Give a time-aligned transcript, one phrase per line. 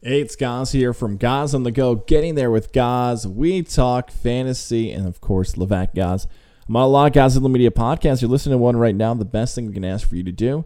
[0.00, 3.26] Hey, it's Goz here from Goz on the Go, getting there with Goz.
[3.26, 6.28] We talk fantasy and, of course, Levac Goz.
[6.68, 8.22] I'm on a lot of Goz in the Media podcasts.
[8.22, 9.12] You're listening to one right now.
[9.14, 10.64] The best thing we can ask for you to do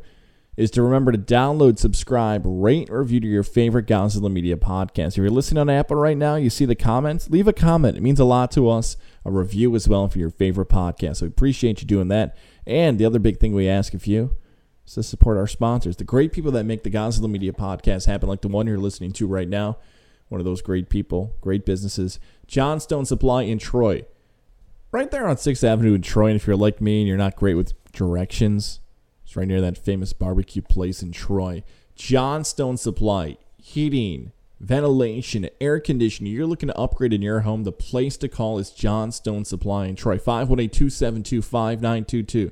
[0.59, 5.13] is to remember to download, subscribe, rate, or review to your favorite Godzilla Media podcast.
[5.13, 7.97] If you're listening on Apple right now, you see the comments, leave a comment.
[7.97, 8.99] It means a lot to us.
[9.25, 11.17] A review as well for your favorite podcast.
[11.17, 12.37] So we appreciate you doing that.
[12.67, 14.37] And the other big thing we ask of you
[14.87, 18.29] is to support our sponsors, the great people that make the Godzilla Media podcast happen,
[18.29, 19.79] like the one you're listening to right now.
[20.29, 24.07] One of those great people, great businesses, Johnstone Supply in Troy.
[24.91, 26.29] Right there on 6th Avenue in Troy.
[26.29, 28.81] And if you're like me and you're not great with directions,
[29.25, 31.63] it's right near that famous barbecue place in Troy.
[31.97, 36.33] Johnstone Supply, heating, ventilation, air conditioning.
[36.33, 37.65] You're looking to upgrade in your home.
[37.65, 40.19] The place to call is Johnstone Supply in Troy.
[40.19, 42.51] 518 272 5922.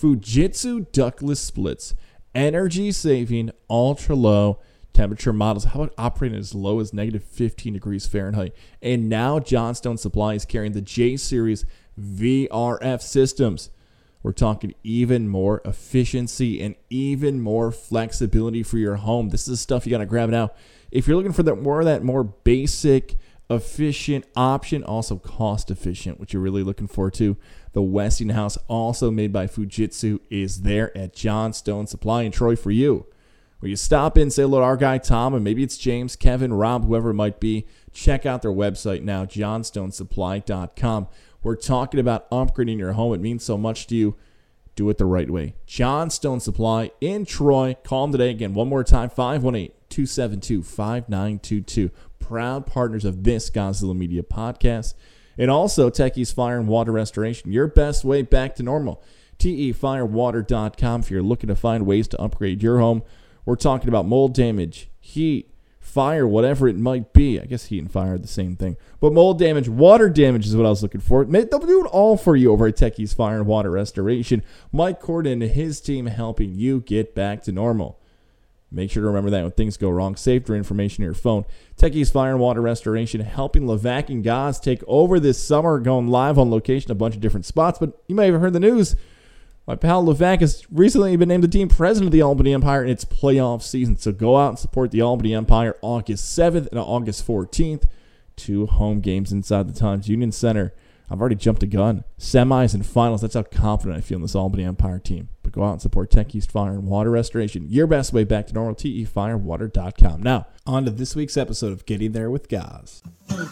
[0.00, 1.94] Fujitsu ductless splits,
[2.34, 4.58] energy saving, ultra low
[4.94, 5.64] temperature models.
[5.64, 8.54] How about operating as low as negative 15 degrees Fahrenheit?
[8.80, 11.66] And now Johnstone Supply is carrying the J Series
[12.00, 13.70] VRF systems.
[14.22, 19.30] We're talking even more efficiency and even more flexibility for your home.
[19.30, 20.50] This is stuff you got to grab now.
[20.90, 23.16] If you're looking for that more of that more basic,
[23.50, 27.36] efficient option, also cost efficient, which you're really looking for too.
[27.72, 33.06] The Westinghouse, also made by Fujitsu, is there at Johnstone Supply in Troy for you.
[33.58, 36.54] Where you stop in, say hello to our guy Tom, and maybe it's James, Kevin,
[36.54, 37.66] Rob, whoever it might be.
[37.92, 41.08] Check out their website now, johnstonesupply.com.
[41.42, 43.12] We're talking about upgrading your home.
[43.12, 44.16] It means so much to you.
[44.76, 45.56] Do it the right way.
[45.66, 47.76] Johnstone Supply in Troy.
[47.84, 48.30] Call them today.
[48.30, 51.90] Again, one more time 518 272 5922.
[52.20, 54.94] Proud partners of this Godzilla Media podcast.
[55.36, 59.02] And also Techie's Fire and Water Restoration, your best way back to normal.
[59.38, 63.02] TEFirewater.com if you're looking to find ways to upgrade your home.
[63.44, 65.50] We're talking about mold damage, heat,
[65.80, 67.40] fire, whatever it might be.
[67.40, 68.76] I guess heat and fire are the same thing.
[69.00, 71.24] But mold damage, water damage is what I was looking for.
[71.24, 74.42] They'll do it all for you over at Techie's Fire and Water Restoration.
[74.72, 77.99] Mike Corden and his team helping you get back to normal.
[78.72, 81.44] Make sure to remember that when things go wrong, save your information in your phone.
[81.76, 86.38] Techie's Fire and Water Restoration helping Levac and Goz take over this summer, going live
[86.38, 87.80] on location, a bunch of different spots.
[87.80, 88.94] But you may have heard the news.
[89.66, 92.90] My pal Levac has recently been named the team president of the Albany Empire in
[92.90, 93.96] its playoff season.
[93.96, 97.84] So go out and support the Albany Empire August 7th and August 14th.
[98.36, 100.72] Two home games inside the Times Union Center.
[101.10, 102.04] I've already jumped a gun.
[102.18, 103.20] Semis and finals.
[103.22, 105.28] That's how confident I feel in this Albany Empire team.
[105.42, 107.66] But go out and support Tech East Fire and Water Restoration.
[107.68, 108.76] Your best way back to normal.
[108.76, 110.22] TEFirewater.com.
[110.22, 113.02] Now, on to this week's episode of Getting There with Goz.
[113.28, 113.48] Getting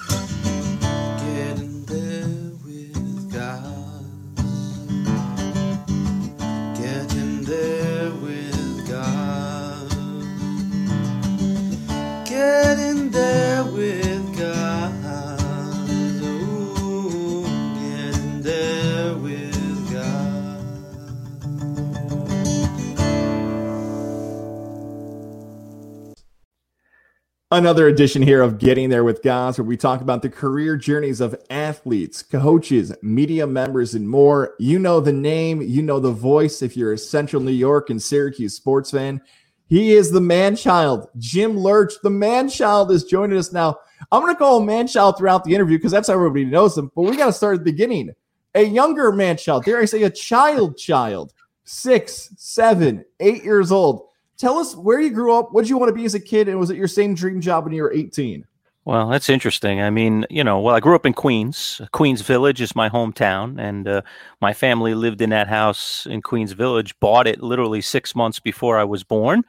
[1.86, 3.74] there with God.
[6.76, 9.88] Getting there with God.
[12.24, 13.57] Getting there
[27.50, 31.22] Another edition here of Getting There with Goz, where we talk about the career journeys
[31.22, 34.54] of athletes, coaches, media members, and more.
[34.58, 38.02] You know the name, you know the voice if you're a Central New York and
[38.02, 39.22] Syracuse sports fan.
[39.66, 41.94] He is the man child, Jim Lerch.
[42.02, 43.78] The man child is joining us now.
[44.12, 46.76] I'm going to call him man child throughout the interview because that's how everybody knows
[46.76, 48.10] him, but we got to start at the beginning.
[48.56, 51.32] A younger man child, dare I say a child child,
[51.64, 54.07] six, seven, eight years old.
[54.38, 55.52] Tell us where you grew up.
[55.52, 56.48] What did you want to be as a kid?
[56.48, 58.46] And was it your same dream job when you were 18?
[58.84, 59.82] Well, that's interesting.
[59.82, 61.82] I mean, you know, well, I grew up in Queens.
[61.92, 64.02] Queens Village is my hometown, and uh,
[64.40, 66.98] my family lived in that house in Queens Village.
[66.98, 69.44] Bought it literally six months before I was born,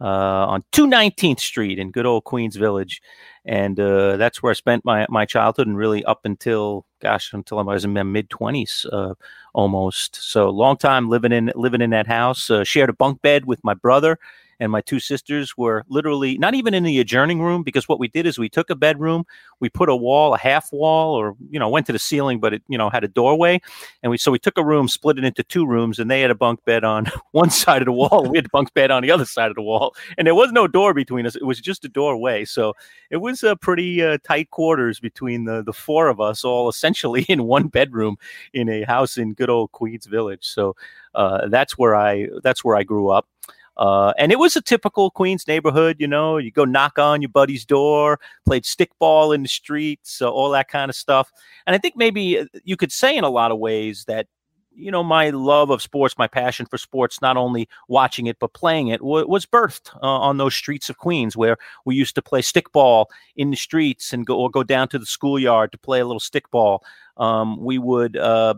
[0.00, 3.02] uh, on 219th Street in good old Queens Village,
[3.44, 7.58] and uh, that's where I spent my my childhood and really up until gosh, until
[7.58, 9.14] I was in my mid 20s, uh,
[9.54, 10.16] almost.
[10.16, 12.50] So long time living in living in that house.
[12.50, 14.18] Uh, shared a bunk bed with my brother
[14.60, 18.08] and my two sisters were literally not even in the adjourning room because what we
[18.08, 19.24] did is we took a bedroom,
[19.60, 22.54] we put a wall, a half wall, or you know, went to the ceiling, but
[22.54, 23.60] it you know had a doorway,
[24.02, 26.30] and we so we took a room, split it into two rooms, and they had
[26.30, 29.02] a bunk bed on one side of the wall, we had a bunk bed on
[29.02, 31.60] the other side of the wall, and there was no door between us; it was
[31.60, 32.44] just a doorway.
[32.44, 32.74] So
[33.10, 37.22] it was a pretty uh, tight quarters between the the four of us, all essentially
[37.28, 38.16] in one bedroom
[38.52, 40.44] in a house in good old Queens Village.
[40.44, 40.76] So
[41.14, 43.26] uh, that's where I that's where I grew up.
[43.78, 46.36] Uh, and it was a typical Queens neighborhood, you know.
[46.36, 50.68] You go knock on your buddy's door, played stickball in the streets, uh, all that
[50.68, 51.30] kind of stuff.
[51.66, 54.26] And I think maybe uh, you could say in a lot of ways that
[54.78, 58.52] you know, my love of sports, my passion for sports, not only watching it but
[58.52, 62.22] playing it, w- was birthed uh, on those streets of Queens, where we used to
[62.22, 65.98] play stickball in the streets and go or go down to the schoolyard to play
[65.98, 66.78] a little stickball.
[67.18, 68.54] Um, we would, uh,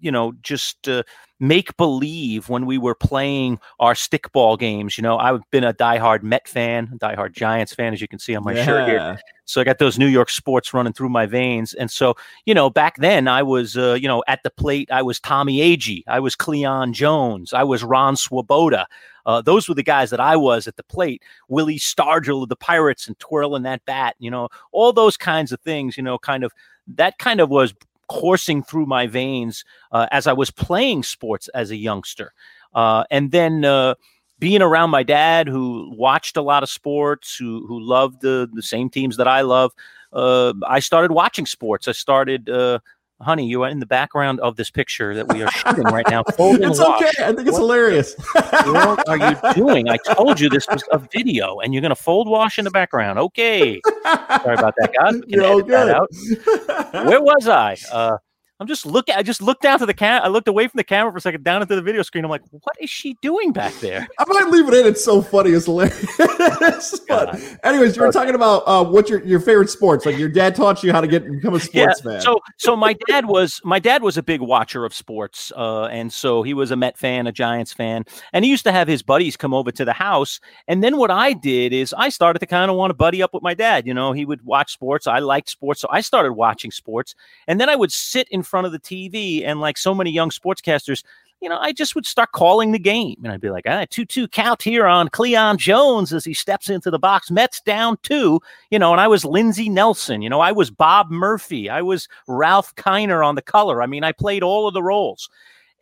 [0.00, 1.02] you know, just uh,
[1.40, 4.96] make believe when we were playing our stickball games.
[4.96, 8.36] You know, I've been a diehard Met fan, diehard Giants fan, as you can see
[8.36, 9.18] on my shirt here.
[9.46, 11.74] So I got those New York sports running through my veins.
[11.74, 12.14] And so,
[12.46, 15.58] you know, back then I was, uh, you know, at the plate, I was Tommy
[15.58, 16.02] Agee.
[16.06, 17.52] I was Cleon Jones.
[17.52, 18.86] I was Ron Swoboda.
[19.26, 21.22] Uh, those were the guys that I was at the plate.
[21.48, 25.60] Willie Stargell of the Pirates and twirling that bat, you know, all those kinds of
[25.60, 26.52] things, you know, kind of
[26.86, 27.74] that kind of was
[28.08, 32.32] coursing through my veins uh, as I was playing sports as a youngster.
[32.74, 33.94] Uh, and then, uh,
[34.38, 38.62] being around my dad who watched a lot of sports who who loved the the
[38.62, 39.72] same teams that I love
[40.12, 42.80] uh, I started watching sports I started uh,
[43.20, 46.22] honey you are in the background of this picture that we are shooting right now
[46.38, 47.10] It's okay.
[47.24, 48.14] I think it's What hilarious.
[48.32, 49.88] what are you doing?
[49.88, 53.18] I told you this was a video and you're gonna fold wash in the background.
[53.18, 53.80] Okay.
[54.04, 55.14] Sorry about that guys.
[55.26, 57.06] We can edit that out.
[57.06, 57.76] Where was I?
[57.90, 58.18] Uh,
[58.60, 59.16] I'm just looking.
[59.16, 60.22] I just looked down to the cam.
[60.22, 62.24] I looked away from the camera for a second, down into the video screen.
[62.24, 64.06] I'm like, what is she doing back there?
[64.18, 64.86] I might leave it in.
[64.86, 65.50] It's so funny.
[65.50, 67.00] It's hilarious.
[67.08, 67.34] but
[67.64, 70.06] anyways, you were talking about uh, what's your, your favorite sports.
[70.06, 72.20] Like your dad taught you how to get become a sports fan.
[72.20, 76.12] So, so my dad was my dad was a big watcher of sports, uh, and
[76.12, 79.02] so he was a Met fan, a Giants fan, and he used to have his
[79.02, 80.38] buddies come over to the house.
[80.68, 83.34] And then what I did is I started to kind of want to buddy up
[83.34, 83.84] with my dad.
[83.84, 85.08] You know, he would watch sports.
[85.08, 87.16] I liked sports, so I started watching sports.
[87.48, 90.30] And then I would sit in front of the TV, and like so many young
[90.30, 91.02] sportscasters.
[91.40, 94.28] You know, I just would start calling the game, and I'd be like, "Ah, two-two
[94.28, 97.30] count here on Cleon Jones as he steps into the box.
[97.30, 101.10] Mets down two you know, and I was Lindsey Nelson, you know, I was Bob
[101.10, 103.82] Murphy, I was Ralph Kiner on the color.
[103.82, 105.28] I mean, I played all of the roles.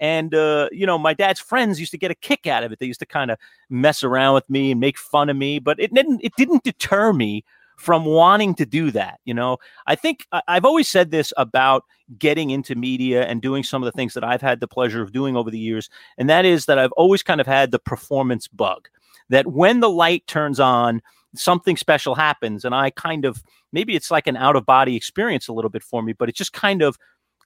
[0.03, 2.81] And uh, you know, my dad's friends used to get a kick out of it.
[2.81, 3.39] They used to kind of
[3.71, 7.13] mess around with me and make fun of me, but it didn't it didn't deter
[7.13, 7.45] me
[7.77, 9.21] from wanting to do that.
[9.25, 11.85] You know, I think I've always said this about
[12.19, 15.13] getting into media and doing some of the things that I've had the pleasure of
[15.13, 15.89] doing over the years,
[16.19, 18.89] and that is that I've always kind of had the performance bug.
[19.29, 21.01] That when the light turns on,
[21.35, 23.43] something special happens, and I kind of
[23.73, 26.35] maybe it's like an out of body experience a little bit for me, but it
[26.35, 26.99] just kind of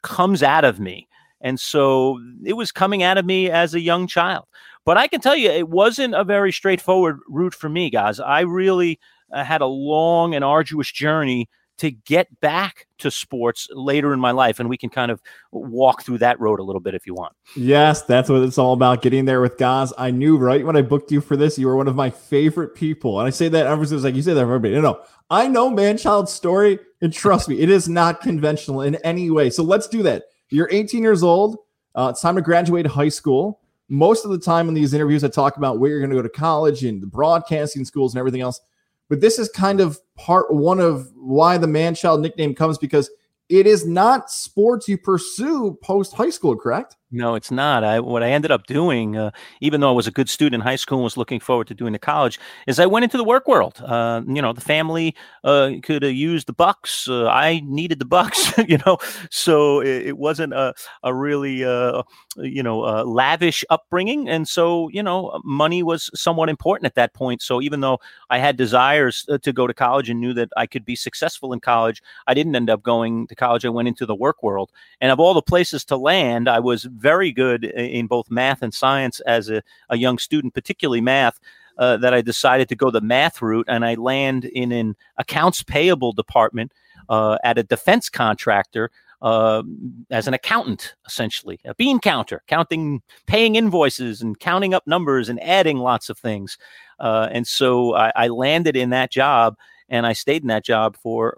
[0.02, 1.08] comes out of me.
[1.40, 4.46] And so it was coming out of me as a young child.
[4.84, 8.20] But I can tell you, it wasn't a very straightforward route for me, guys.
[8.20, 8.98] I really
[9.32, 14.30] uh, had a long and arduous journey to get back to sports later in my
[14.30, 14.58] life.
[14.58, 15.20] And we can kind of
[15.52, 17.34] walk through that road a little bit if you want.
[17.54, 19.02] Yes, that's what it's all about.
[19.02, 21.76] Getting there with Goz I knew right when I booked you for this, you were
[21.76, 23.20] one of my favorite people.
[23.20, 24.74] And I say that ever since like you say that for everybody.
[24.74, 25.02] No, no.
[25.28, 29.50] I know man child's story, and trust me, it is not conventional in any way.
[29.50, 30.24] So let's do that.
[30.50, 31.58] You're 18 years old.
[31.94, 33.60] Uh, it's time to graduate high school.
[33.88, 36.22] Most of the time in these interviews, I talk about where you're going to go
[36.22, 38.60] to college and the broadcasting schools and everything else.
[39.08, 43.10] But this is kind of part one of why the man child nickname comes because
[43.48, 46.96] it is not sports you pursue post high school, correct?
[47.12, 47.84] No, it's not.
[47.84, 50.60] I what I ended up doing, uh, even though I was a good student in
[50.60, 53.22] high school and was looking forward to doing the college, is I went into the
[53.22, 53.80] work world.
[53.80, 55.14] Uh, you know, the family
[55.44, 57.08] uh, could used the bucks.
[57.08, 58.52] Uh, I needed the bucks.
[58.68, 58.98] you know,
[59.30, 62.02] so it, it wasn't a a really uh,
[62.38, 67.14] you know uh, lavish upbringing, and so you know, money was somewhat important at that
[67.14, 67.40] point.
[67.40, 67.98] So even though
[68.30, 71.60] I had desires to go to college and knew that I could be successful in
[71.60, 73.64] college, I didn't end up going college.
[73.64, 76.84] I went into the work world, and of all the places to land, I was
[76.84, 81.38] very good in both math and science as a, a young student, particularly math.
[81.78, 85.62] Uh, that I decided to go the math route, and I land in an accounts
[85.62, 86.72] payable department
[87.10, 88.90] uh, at a defense contractor
[89.22, 89.62] uh,
[90.10, 95.42] as an accountant, essentially a bean counter, counting, paying invoices, and counting up numbers and
[95.42, 96.58] adding lots of things.
[96.98, 99.56] Uh, and so I, I landed in that job,
[99.88, 101.36] and I stayed in that job for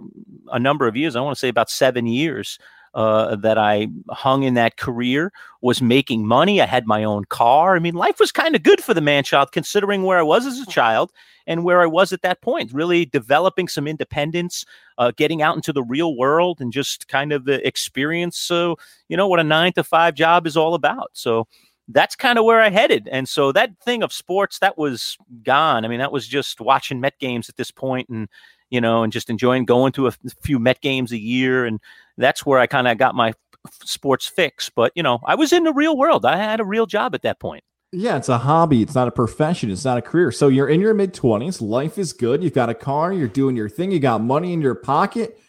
[0.53, 1.17] a number of years.
[1.17, 2.59] I want to say about seven years
[2.95, 6.61] uh, that I hung in that career, was making money.
[6.61, 7.77] I had my own car.
[7.77, 10.47] I mean, life was kind of good for the man child, considering where I was
[10.47, 11.13] as a child
[11.47, 14.65] and where I was at that point, really developing some independence,
[14.99, 18.39] uh, getting out into the real world and just kind of the experience.
[18.39, 18.77] So,
[19.09, 21.11] you know, what a nine to five job is all about.
[21.13, 21.47] So,
[21.89, 23.09] that's kind of where I headed.
[23.11, 25.85] And so that thing of sports, that was gone.
[25.85, 28.29] I mean, that was just watching Met games at this point and,
[28.71, 31.65] you know, and just enjoying going to a few Met games a year.
[31.65, 31.81] And
[32.19, 33.33] that's where I kind of got my
[33.83, 34.69] sports fix.
[34.69, 36.27] But, you know, I was in the real world.
[36.27, 37.65] I had a real job at that point.
[37.91, 38.83] Yeah, it's a hobby.
[38.83, 39.71] It's not a profession.
[39.71, 40.31] It's not a career.
[40.31, 41.63] So you're in your mid 20s.
[41.63, 42.43] Life is good.
[42.43, 43.15] You've got a car.
[43.15, 43.91] You're doing your thing.
[43.91, 45.41] You got money in your pocket.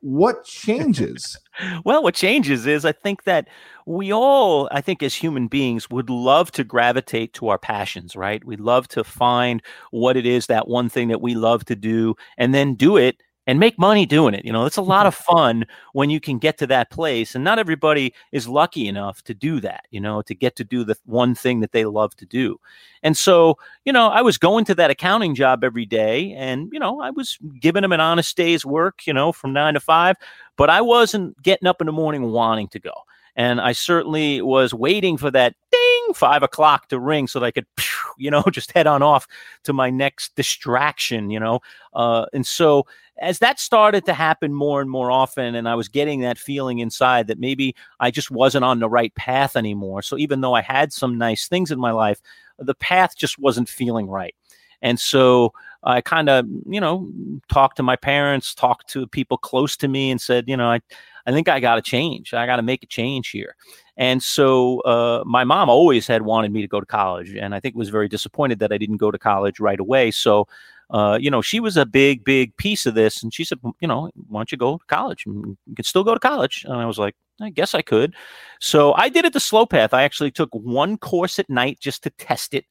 [0.00, 1.38] What changes
[1.84, 3.48] well, what changes is I think that
[3.86, 8.44] we all, I think, as human beings, would love to gravitate to our passions, right?
[8.44, 12.14] We love to find what it is that one thing that we love to do
[12.36, 14.44] and then do it and make money doing it.
[14.44, 15.08] You know, it's a lot mm-hmm.
[15.08, 17.34] of fun when you can get to that place.
[17.34, 20.84] And not everybody is lucky enough to do that, you know, to get to do
[20.84, 22.60] the one thing that they love to do.
[23.02, 26.78] And so, you know, I was going to that accounting job every day and, you
[26.78, 30.16] know, I was giving them an honest day's work, you know, from nine to five,
[30.58, 32.92] but I wasn't getting up in the morning wanting to go.
[33.34, 37.50] And I certainly was waiting for that ding five o'clock to ring so that I
[37.50, 37.66] could,
[38.18, 39.26] you know, just head on off
[39.64, 41.60] to my next distraction, you know.
[41.92, 42.86] Uh, and so
[43.20, 46.78] as that started to happen more and more often, and I was getting that feeling
[46.78, 50.02] inside that maybe I just wasn't on the right path anymore.
[50.02, 52.20] So even though I had some nice things in my life,
[52.58, 54.34] the path just wasn't feeling right.
[54.82, 57.08] And so I kind of, you know,
[57.48, 60.80] talked to my parents, talked to people close to me, and said, you know, I,
[61.26, 62.32] I think I got to change.
[62.34, 63.56] I got to make a change here.
[63.98, 67.60] And so uh, my mom always had wanted me to go to college, and I
[67.60, 70.12] think was very disappointed that I didn't go to college right away.
[70.12, 70.46] So,
[70.90, 73.88] uh, you know, she was a big, big piece of this, and she said, you
[73.88, 75.24] know, why don't you go to college?
[75.26, 76.64] You can still go to college.
[76.64, 78.14] And I was like, I guess I could.
[78.60, 79.92] So I did it the slow path.
[79.92, 82.66] I actually took one course at night just to test it.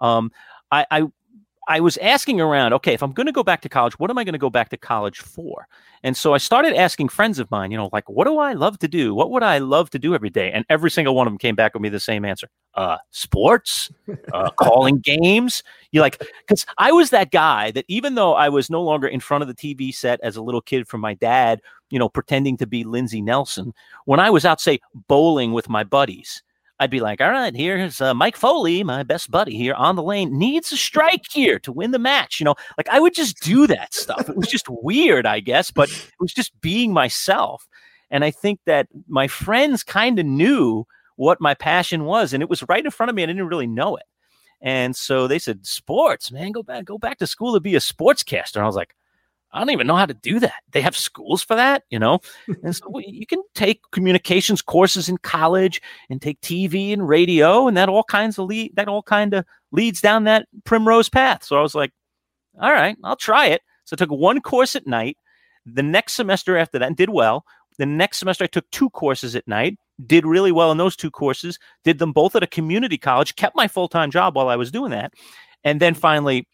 [0.00, 0.32] Um,
[0.70, 1.02] I, I
[1.68, 4.18] I was asking around, okay, if I'm going to go back to college, what am
[4.18, 5.68] I going to go back to college for?
[6.02, 8.78] And so I started asking friends of mine, you know, like, what do I love
[8.80, 9.14] to do?
[9.14, 10.50] What would I love to do every day?
[10.50, 13.92] And every single one of them came back with me the same answer uh, sports,
[14.32, 15.62] uh, calling games.
[15.92, 19.20] You like, because I was that guy that even though I was no longer in
[19.20, 22.56] front of the TV set as a little kid from my dad, you know, pretending
[22.56, 23.72] to be Lindsey Nelson,
[24.06, 26.42] when I was out, say, bowling with my buddies,
[26.82, 30.02] I'd be like, all right, here's uh, Mike Foley, my best buddy here on the
[30.02, 32.40] lane, needs a strike here to win the match.
[32.40, 34.28] You know, like I would just do that stuff.
[34.28, 37.68] It was just weird, I guess, but it was just being myself.
[38.10, 40.84] And I think that my friends kind of knew
[41.14, 43.22] what my passion was, and it was right in front of me.
[43.22, 44.06] And I didn't really know it.
[44.60, 47.80] And so they said, "Sports, man, go back, go back to school to be a
[47.80, 48.96] sportscaster." And I was like,
[49.52, 50.62] I don't even know how to do that.
[50.72, 52.20] They have schools for that, you know?
[52.62, 57.76] and so you can take communications courses in college and take TV and radio, and
[57.76, 61.44] that all kinds of lead that all kind of leads down that primrose path.
[61.44, 61.92] So I was like,
[62.60, 63.62] all right, I'll try it.
[63.84, 65.16] So I took one course at night.
[65.66, 67.44] The next semester after that, and did well.
[67.78, 71.10] The next semester, I took two courses at night, did really well in those two
[71.10, 74.56] courses, did them both at a community college, kept my full time job while I
[74.56, 75.12] was doing that.
[75.64, 76.46] And then finally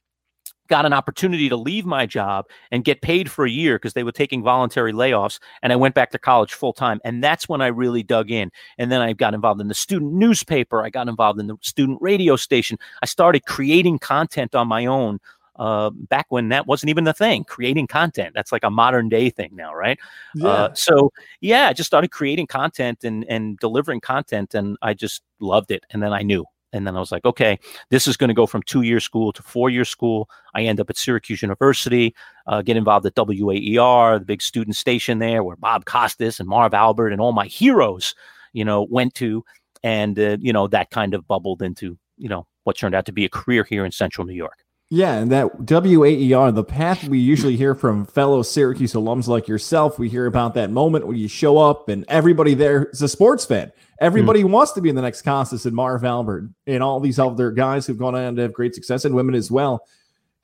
[0.68, 4.04] got an opportunity to leave my job and get paid for a year because they
[4.04, 7.60] were taking voluntary layoffs and I went back to college full time and that's when
[7.60, 8.50] I really dug in.
[8.76, 11.98] And then I got involved in the student newspaper I got involved in the student
[12.00, 12.78] radio station.
[13.02, 15.18] I started creating content on my own
[15.56, 18.32] uh, back when that wasn't even the thing creating content.
[18.34, 19.98] That's like a modern day thing now right?
[20.34, 20.48] Yeah.
[20.48, 25.22] Uh, so yeah I just started creating content and and delivering content and I just
[25.40, 27.58] loved it and then I knew and then I was like, okay,
[27.90, 30.28] this is going to go from two year school to four year school.
[30.54, 32.14] I end up at Syracuse University,
[32.46, 36.74] uh, get involved at WAER, the big student station there, where Bob Costas and Marv
[36.74, 38.14] Albert and all my heroes,
[38.52, 39.44] you know, went to.
[39.82, 43.12] And, uh, you know, that kind of bubbled into, you know, what turned out to
[43.12, 44.64] be a career here in central New York.
[44.90, 49.98] Yeah, and that WAER, the path we usually hear from fellow Syracuse alums like yourself,
[49.98, 53.44] we hear about that moment when you show up and everybody there is a sports
[53.44, 53.70] fan.
[54.00, 54.50] Everybody mm.
[54.50, 57.86] wants to be in the next Costas and Marv Albert and all these other guys
[57.86, 59.86] who've gone on to have great success and women as well.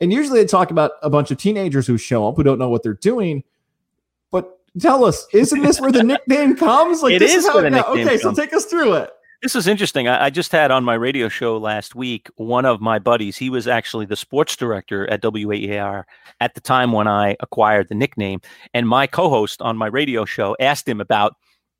[0.01, 2.69] And usually they talk about a bunch of teenagers who show up who don't know
[2.69, 3.45] what they're doing.
[4.31, 7.03] But tell us, isn't this where the nickname comes?
[7.03, 8.21] Like it this is, is how it, Okay, comes.
[8.21, 9.11] so take us through it.
[9.43, 10.09] This is interesting.
[10.09, 13.37] I, I, just had on my radio show last week one of my buddies.
[13.37, 16.05] He was actually the sports director at WAER
[16.41, 18.41] at the time when I acquired the nickname.
[18.73, 21.35] And my co host on my radio show asked him about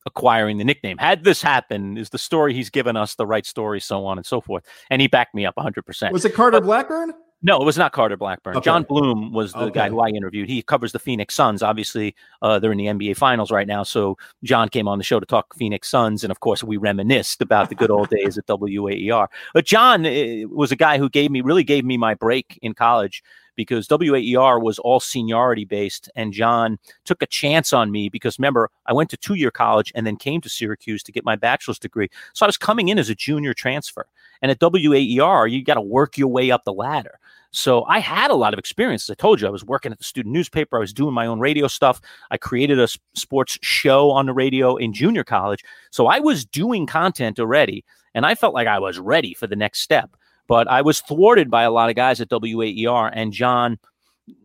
[0.07, 0.99] acquiring the nickname.
[0.99, 4.27] Had this happen, is the story he's given us the right story, so on and
[4.27, 4.65] so forth.
[4.91, 6.13] And he backed me up 100%.
[6.13, 7.15] Was it Carter but, Blackburn?
[7.47, 8.57] No, it was not Carter Blackburn.
[8.57, 8.65] Okay.
[8.65, 9.75] John Bloom was the okay.
[9.75, 10.49] guy who I interviewed.
[10.49, 11.63] He covers the Phoenix Suns.
[11.63, 13.83] Obviously, uh, they're in the NBA Finals right now.
[13.83, 17.43] So John came on the show to talk Phoenix Suns, and of course, we reminisced
[17.43, 19.29] about the good old days at WAER.
[19.53, 22.73] But John uh, was a guy who gave me really gave me my break in
[22.73, 23.23] college
[23.57, 28.71] because WAER was all seniority based, and John took a chance on me because remember,
[28.87, 31.79] I went to two year college and then came to Syracuse to get my bachelor's
[31.79, 32.09] degree.
[32.33, 34.07] So I was coming in as a junior transfer.
[34.41, 37.19] And at WAER, you got to work your way up the ladder.
[37.55, 39.05] So I had a lot of experience.
[39.05, 40.77] As I told you, I was working at the student newspaper.
[40.77, 42.01] I was doing my own radio stuff.
[42.33, 45.63] I created a sports show on the radio in junior college.
[45.91, 49.55] So I was doing content already, and I felt like I was ready for the
[49.55, 50.17] next step.
[50.49, 53.79] But I was thwarted by a lot of guys at WAER, and John.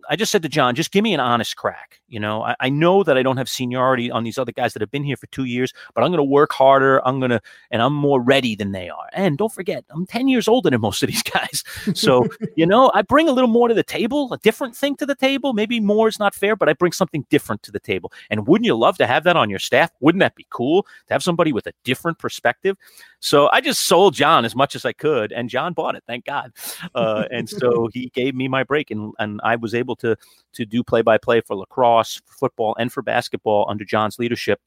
[0.10, 2.02] I just said to John, just give me an honest crack.
[2.08, 4.82] You know, I, I know that I don't have seniority on these other guys that
[4.82, 7.06] have been here for two years, but I'm going to work harder.
[7.08, 7.40] I'm going to,
[7.70, 9.08] and I'm more ready than they are.
[9.14, 11.64] And don't forget, I'm 10 years older than most of these guys.
[11.94, 15.06] So, you know, I bring a little more to the table, a different thing to
[15.06, 15.54] the table.
[15.54, 18.12] Maybe more is not fair, but I bring something different to the table.
[18.32, 19.92] And wouldn't you love to have that on your staff?
[20.00, 22.78] Wouldn't that be cool to have somebody with a different perspective?
[23.20, 26.26] So I just sold John as much as I could, and John bought it, thank
[26.26, 26.54] God.
[26.96, 30.16] Uh, and so he gave me my break, and, and I was able to
[30.54, 34.60] to do play by play for lacrosse, for football, and for basketball under John's leadership.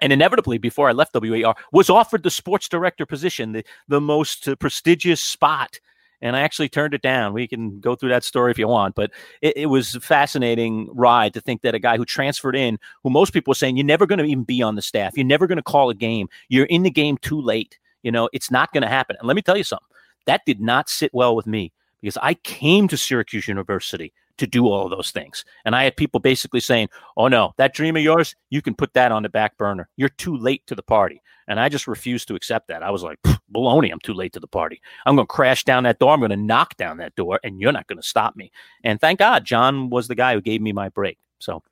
[0.00, 4.48] And inevitably before i left war was offered the sports director position the, the most
[4.48, 5.78] uh, prestigious spot.
[6.20, 7.32] And i actually turned it down.
[7.34, 9.10] We can go through that story if you want but
[9.42, 13.10] it, it was a fascinating ride to think that a guy who transferred in who
[13.10, 15.16] most people were saying you're never going to even be on the staff.
[15.16, 16.28] You're never going to call a game.
[16.48, 17.78] You're in the game too late.
[18.02, 19.16] You know it's not going to happen.
[19.18, 19.86] And let me tell you something.
[20.26, 24.66] That did not sit well with me because i came to syracuse university to do
[24.66, 25.44] all of those things.
[25.64, 28.94] And I had people basically saying, "Oh no, that dream of yours, you can put
[28.94, 29.88] that on the back burner.
[29.96, 32.82] You're too late to the party." And I just refused to accept that.
[32.82, 33.18] I was like,
[33.52, 33.92] "Baloney!
[33.92, 34.80] I'm too late to the party.
[35.06, 36.12] I'm going to crash down that door.
[36.12, 38.52] I'm going to knock down that door, and you're not going to stop me."
[38.84, 41.18] And thank God, John was the guy who gave me my break.
[41.38, 41.62] So.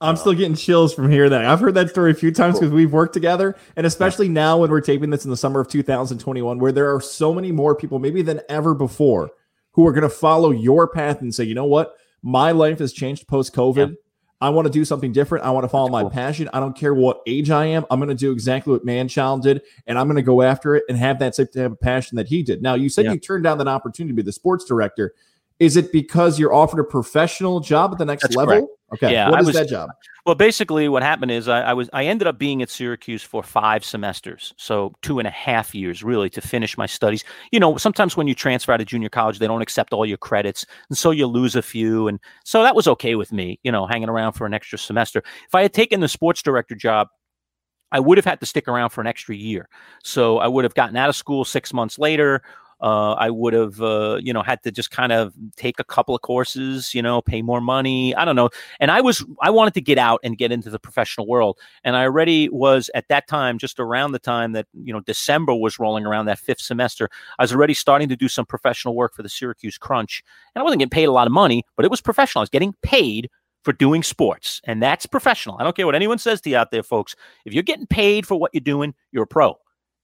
[0.00, 1.44] I'm uh, still getting chills from hearing that.
[1.44, 4.70] I've heard that story a few times because we've worked together, and especially now when
[4.70, 7.98] we're taping this in the summer of 2021, where there are so many more people,
[7.98, 9.32] maybe than ever before,
[9.72, 12.92] who are going to follow your path and say, you know what, my life has
[12.92, 13.90] changed post COVID.
[13.90, 13.94] Yeah.
[14.40, 15.44] I want to do something different.
[15.44, 16.10] I want to follow That's my cool.
[16.10, 16.48] passion.
[16.52, 17.84] I don't care what age I am.
[17.90, 20.84] I'm going to do exactly what Manchild did, and I'm going to go after it
[20.88, 22.62] and have that same type of passion that he did.
[22.62, 23.14] Now, you said yeah.
[23.14, 25.12] you turned down that opportunity to be the sports director.
[25.58, 28.54] Is it because you're offered a professional job at the next That's level?
[28.54, 28.68] Correct.
[28.94, 29.12] Okay.
[29.12, 29.90] Yeah, what is was, that job?
[30.28, 33.42] Well, basically, what happened is I, I, was I ended up being at Syracuse for
[33.42, 37.24] five semesters, so two and a half years really to finish my studies.
[37.50, 40.18] You know, sometimes when you transfer out of junior college, they don't accept all your
[40.18, 42.08] credits, and so you lose a few.
[42.08, 43.58] And so that was okay with me.
[43.62, 45.22] You know, hanging around for an extra semester.
[45.46, 47.08] If I had taken the sports director job,
[47.90, 49.70] I would have had to stick around for an extra year.
[50.04, 52.42] So I would have gotten out of school six months later
[52.80, 56.14] uh, I would have, uh, you know, had to just kind of take a couple
[56.14, 58.14] of courses, you know, pay more money.
[58.14, 58.50] I don't know.
[58.80, 61.58] And I was, I wanted to get out and get into the professional world.
[61.84, 65.54] And I already was at that time, just around the time that, you know, December
[65.54, 69.14] was rolling around that fifth semester, I was already starting to do some professional work
[69.14, 70.22] for the Syracuse Crunch.
[70.54, 72.40] And I wasn't getting paid a lot of money, but it was professional.
[72.40, 73.28] I was getting paid
[73.64, 74.60] for doing sports.
[74.64, 75.56] And that's professional.
[75.58, 77.16] I don't care what anyone says to you out there, folks.
[77.44, 79.58] If you're getting paid for what you're doing, you're a pro.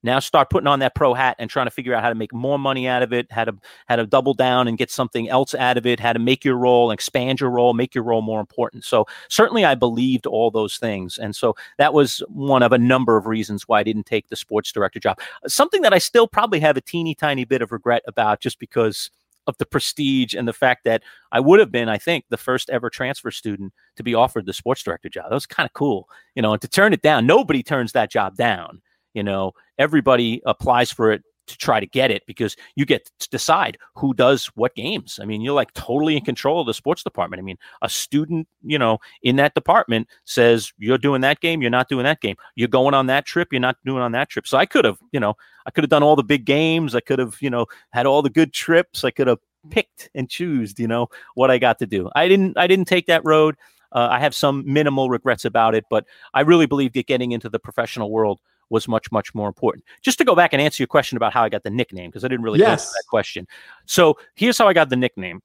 [0.04, 2.32] Now start putting on that pro hat and trying to figure out how to make
[2.32, 5.54] more money out of it, how to how to double down and get something else
[5.54, 8.38] out of it, how to make your role, expand your role, make your role more
[8.38, 8.84] important.
[8.84, 11.16] So certainly I believed all those things.
[11.16, 14.36] And so that was one of a number of reasons why I didn't take the
[14.36, 15.18] sports director job.
[15.46, 19.10] Something that I still probably have a teeny tiny bit of regret about just because
[19.46, 22.70] of the prestige and the fact that I would have been, I think, the first
[22.70, 25.26] ever transfer student to be offered the sports director job.
[25.28, 28.10] That was kind of cool, you know, and to turn it down, nobody turns that
[28.10, 28.80] job down.
[29.14, 33.28] You know, everybody applies for it to try to get it because you get to
[33.28, 35.18] decide who does what games.
[35.20, 37.40] I mean, you're like totally in control of the sports department.
[37.40, 41.70] I mean, a student, you know, in that department says you're doing that game, you're
[41.70, 42.36] not doing that game.
[42.56, 44.46] You're going on that trip, you're not doing on that trip.
[44.46, 45.34] So I could have, you know,
[45.66, 46.94] I could have done all the big games.
[46.94, 49.04] I could have, you know, had all the good trips.
[49.04, 49.38] I could have
[49.70, 52.10] picked and choose, you know, what I got to do.
[52.14, 53.56] I didn't I didn't take that road.
[53.92, 57.48] Uh, I have some minimal regrets about it, but I really believe that getting into
[57.48, 58.40] the professional world
[58.74, 59.84] was much, much more important.
[60.02, 62.24] Just to go back and answer your question about how I got the nickname, because
[62.24, 62.82] I didn't really yes.
[62.82, 63.46] answer that question.
[63.86, 65.40] So here's how I got the nickname.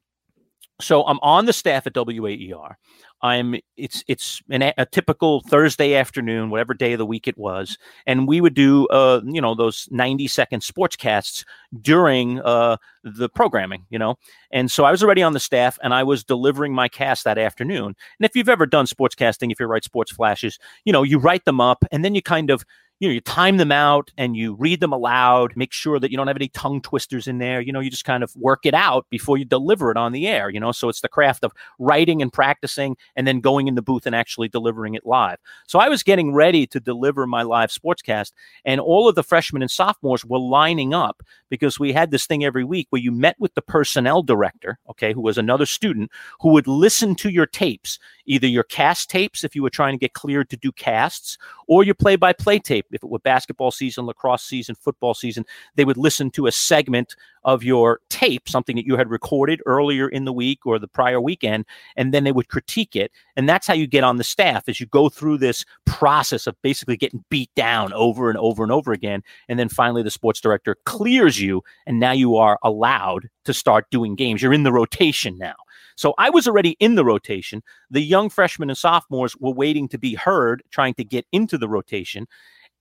[0.82, 2.78] So I'm on the staff at WAER.
[3.22, 7.78] I'm it's it's an, a typical Thursday afternoon, whatever day of the week it was,
[8.08, 11.44] and we would do uh you know those 90 second sportscasts
[11.82, 14.16] during uh the programming, you know.
[14.52, 17.38] And so I was already on the staff and I was delivering my cast that
[17.38, 17.88] afternoon.
[17.88, 21.44] And if you've ever done sportscasting, if you write sports flashes, you know, you write
[21.44, 22.64] them up and then you kind of
[23.00, 26.18] you know you time them out and you read them aloud make sure that you
[26.18, 27.62] don't have any tongue twisters in there.
[27.62, 30.28] You know you just kind of work it out before you deliver it on the
[30.28, 30.72] air you know?
[30.72, 34.16] So it's the craft of writing and practicing and then going in the booth and
[34.16, 35.38] actually delivering it live.
[35.68, 38.34] So i was getting ready to deliver my live sportscast
[38.66, 42.44] and all of the freshmen and sophomores were lining up because we had this thing
[42.44, 46.50] every week where you met with the personnel director okay who was another student who
[46.50, 50.14] would listen to your tapes either your cast tapes if you were trying to get
[50.14, 52.86] cleared to do casts or your play by play tape.
[52.92, 57.16] If it were basketball season, lacrosse season, football season, they would listen to a segment
[57.44, 61.22] of your tape, something that you had recorded earlier in the week or the prior
[61.22, 63.12] weekend, and then they would critique it.
[63.36, 66.62] And that's how you get on the staff as you go through this process of
[66.62, 69.24] basically getting beat down over and over and over again.
[69.48, 73.90] And then finally the sports director clears you, and now you are allowed to start
[73.90, 74.42] doing games.
[74.42, 75.56] You're in the rotation now.
[75.96, 77.62] So I was already in the rotation.
[77.92, 81.68] The young freshmen and sophomores were waiting to be heard, trying to get into the
[81.68, 82.26] rotation.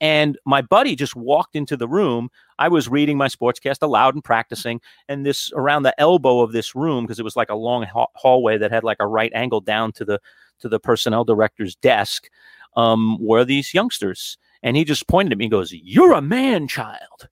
[0.00, 2.30] And my buddy just walked into the room.
[2.58, 4.80] I was reading my sportscast aloud and practicing.
[5.08, 8.06] And this around the elbow of this room, because it was like a long ha-
[8.14, 10.20] hallway that had like a right angle down to the
[10.60, 12.28] to the personnel director's desk,
[12.76, 14.38] um, were these youngsters.
[14.62, 17.28] And he just pointed at me and goes, You're a man child.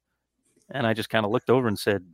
[0.71, 2.05] And I just kind of looked over and said,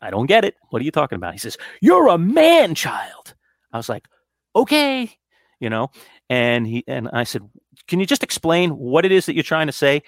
[0.00, 0.56] I don't get it.
[0.70, 1.32] What are you talking about?
[1.32, 3.34] He says, You're a man child.
[3.72, 4.06] I was like,
[4.54, 5.16] Okay,
[5.62, 5.90] you know.
[6.28, 7.42] And he and I said,
[7.86, 10.02] Can you just explain what it is that you're trying to say?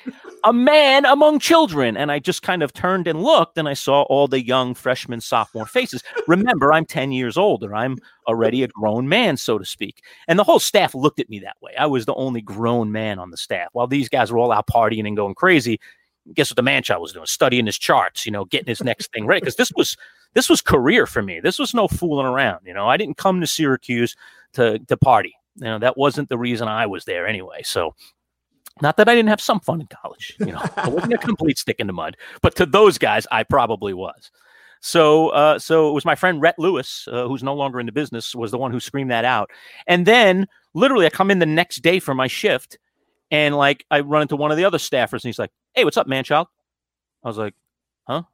[0.44, 1.96] a man among children.
[1.96, 5.20] And I just kind of turned and looked and I saw all the young freshman,
[5.20, 6.02] sophomore faces.
[6.28, 7.74] Remember, I'm 10 years older.
[7.74, 7.96] I'm
[8.28, 10.02] already a grown man, so to speak.
[10.28, 11.72] And the whole staff looked at me that way.
[11.78, 13.68] I was the only grown man on the staff.
[13.72, 15.80] While these guys were all out partying and going crazy,
[16.34, 17.26] guess what the man child was doing?
[17.26, 19.40] Studying his charts, you know, getting his next thing ready.
[19.40, 19.96] Because this was
[20.34, 21.40] this was career for me.
[21.40, 22.60] This was no fooling around.
[22.66, 24.14] You know, I didn't come to Syracuse
[24.54, 25.36] to to party.
[25.56, 27.62] You know, that wasn't the reason I was there anyway.
[27.62, 27.94] So
[28.80, 30.36] not that I didn't have some fun in college.
[30.40, 33.44] You know, I wasn't a complete stick in the mud, but to those guys, I
[33.44, 34.30] probably was.
[34.80, 37.92] So, uh, so it was my friend Rhett Lewis, uh, who's no longer in the
[37.92, 39.48] business, was the one who screamed that out.
[39.86, 42.78] And then, literally, I come in the next day for my shift,
[43.30, 45.96] and like I run into one of the other staffers, and he's like, "Hey, what's
[45.96, 46.48] up, man, child?"
[47.22, 47.54] I was like,
[48.06, 48.24] "Huh."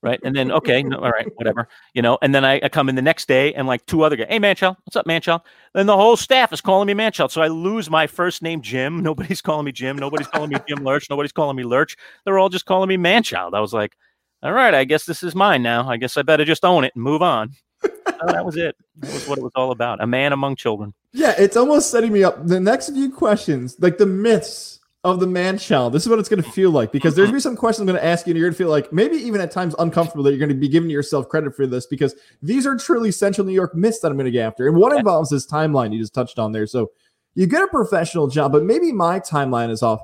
[0.00, 0.20] Right.
[0.22, 2.18] And then, okay, no, all right, whatever, you know.
[2.22, 4.38] And then I, I, come in the next day and like two other guys, hey,
[4.38, 5.40] man, child, what's up, man, child?
[5.74, 7.32] Then the whole staff is calling me man, child.
[7.32, 9.02] So I lose my first name, Jim.
[9.02, 9.96] Nobody's calling me Jim.
[9.96, 11.10] Nobody's calling me Jim Lerch.
[11.10, 11.96] Nobody's calling me Lerch.
[12.24, 13.54] They're all just calling me man, child.
[13.54, 13.96] I was like,
[14.40, 15.88] all right, I guess this is mine now.
[15.88, 17.54] I guess I better just own it and move on.
[17.82, 17.90] so
[18.26, 18.76] that was it.
[18.98, 20.00] That was what it was all about.
[20.00, 20.94] A man among children.
[21.12, 22.46] Yeah, it's almost setting me up.
[22.46, 25.92] The next few questions, like the myths of the man child.
[25.92, 27.60] This is what it's going to feel like because there's going to be some mm-hmm.
[27.60, 29.50] questions I'm going to ask you, and you're going to feel like maybe even at
[29.50, 32.76] times uncomfortable that you're going to be giving yourself credit for this because these are
[32.76, 34.66] truly Central New York myths that I'm going to get after.
[34.66, 36.66] And one involves this timeline you just touched on there.
[36.66, 36.90] So
[37.34, 40.00] you get a professional job, but maybe my timeline is off.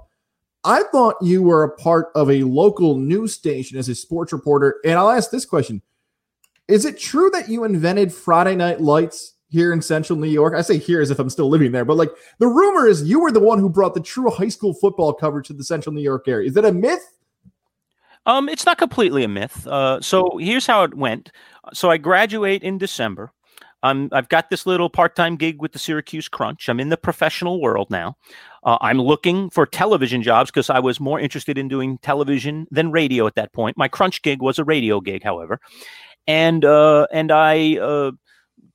[0.63, 4.81] I thought you were a part of a local news station as a sports reporter.
[4.85, 5.83] And I'll ask this question
[6.69, 10.55] Is it true that you invented Friday Night Lights here in central New York.
[10.55, 13.21] I say here as if I'm still living there, but like the rumor is you
[13.21, 16.03] were the one who brought the true high school football coverage to the central New
[16.03, 16.49] York area.
[16.49, 17.07] Is that a myth?
[18.27, 19.65] Um, it's not completely a myth.
[19.67, 21.31] Uh, so here's how it went.
[21.73, 23.33] So I graduate in December.
[23.85, 26.69] Um, I've got this little part-time gig with the Syracuse Crunch.
[26.69, 28.17] I'm in the professional world now.
[28.65, 32.91] Uh, I'm looking for television jobs because I was more interested in doing television than
[32.91, 33.77] radio at that point.
[33.77, 35.61] My Crunch gig was a radio gig, however,
[36.27, 38.13] and uh, and I uh,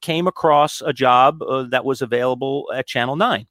[0.02, 3.48] came across a job uh, that was available at Channel 9.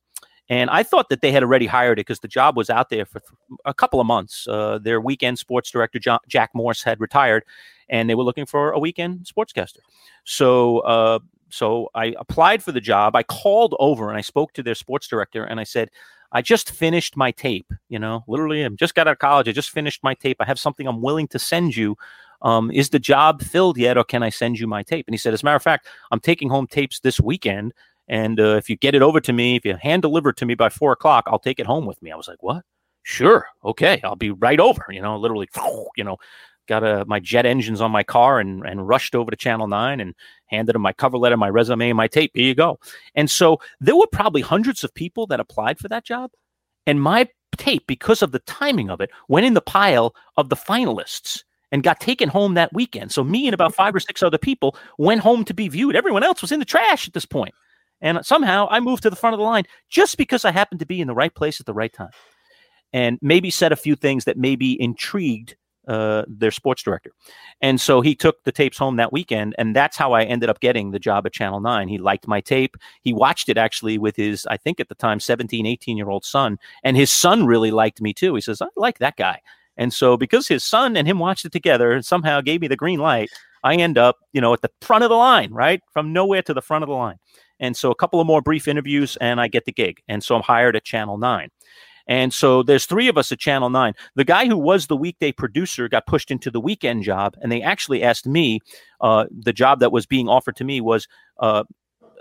[0.51, 3.05] And I thought that they had already hired it because the job was out there
[3.05, 3.31] for th-
[3.67, 4.49] a couple of months.
[4.49, 7.45] Uh, their weekend sports director, Jack Morse, had retired,
[7.91, 9.81] and they were looking for a weekend sportscaster.
[10.25, 11.19] So, uh,
[11.51, 13.15] so I applied for the job.
[13.15, 15.91] I called over and I spoke to their sports director, and I said,
[16.33, 17.71] I just finished my tape.
[17.89, 19.49] You know, literally, I'm just got out of college.
[19.49, 20.39] I just finished my tape.
[20.41, 21.97] I have something I'm willing to send you
[22.43, 25.07] um, is the job filled yet, or can I send you my tape?
[25.07, 27.75] And he said, as a matter of fact, I'm taking home tapes this weekend.
[28.09, 30.47] And uh, if you get it over to me, if you hand deliver it to
[30.47, 32.11] me by four o'clock, I'll take it home with me.
[32.11, 32.63] I was like, what?
[33.03, 33.47] Sure.
[33.65, 34.01] Okay.
[34.05, 35.49] I'll be right over, you know, literally,
[35.97, 36.17] you know,
[36.69, 40.01] got a, my jet engines on my car and, and rushed over to Channel 9
[40.01, 40.15] and
[40.47, 42.31] handed them my cover letter, my resume, and my tape.
[42.35, 42.79] Here you go.
[43.15, 46.31] And so there were probably hundreds of people that applied for that job.
[46.87, 50.57] And my tape, because of the timing of it, went in the pile of the
[50.57, 53.13] finalists and got taken home that weekend.
[53.13, 55.97] So me and about five or six other people went home to be viewed.
[55.97, 57.55] Everyone else was in the trash at this point.
[58.01, 60.87] And somehow I moved to the front of the line just because I happened to
[60.87, 62.11] be in the right place at the right time.
[62.93, 65.57] And maybe said a few things that maybe intrigued
[65.89, 67.11] uh, their sports director.
[67.61, 69.55] And so he took the tapes home that weekend.
[69.59, 71.89] And that's how I ended up getting the job at Channel 9.
[71.89, 72.77] He liked my tape.
[73.03, 76.25] He watched it actually with his, I think at the time, 17, 18 year old
[76.25, 76.59] son.
[76.85, 78.35] And his son really liked me too.
[78.35, 79.41] He says, I like that guy.
[79.79, 82.77] And so because his son and him watched it together and somehow gave me the
[82.77, 83.31] green light,
[83.65, 85.81] I end up, you know, at the front of the line, right?
[85.93, 87.17] From nowhere to the front of the line.
[87.61, 90.03] And so a couple of more brief interviews and I get the gig.
[90.09, 91.49] And so I'm hired at Channel 9.
[92.09, 93.93] And so there's three of us at Channel 9.
[94.15, 97.37] The guy who was the weekday producer got pushed into the weekend job.
[97.41, 98.61] And they actually asked me,
[99.01, 101.07] uh, the job that was being offered to me was
[101.39, 101.65] uh,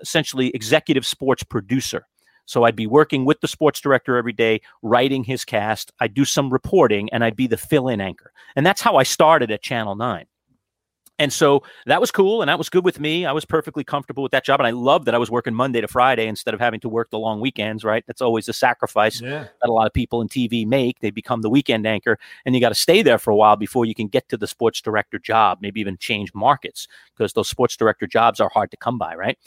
[0.02, 2.06] essentially executive sports producer.
[2.48, 5.92] So I'd be working with the sports director every day, writing his cast.
[6.00, 8.32] I'd do some reporting and I'd be the fill in anchor.
[8.56, 10.26] And that's how I started at Channel 9.
[11.20, 13.26] And so that was cool and that was good with me.
[13.26, 14.60] I was perfectly comfortable with that job.
[14.60, 17.10] And I loved that I was working Monday to Friday instead of having to work
[17.10, 18.04] the long weekends, right?
[18.06, 19.46] That's always a sacrifice Yeah.
[19.62, 21.00] that a lot of people in TV make.
[21.00, 23.86] They become the weekend anchor and you got to stay there for a while before
[23.86, 27.76] you can get to the sports director job, maybe even change markets because those sports
[27.76, 29.38] director jobs are hard to come by, right?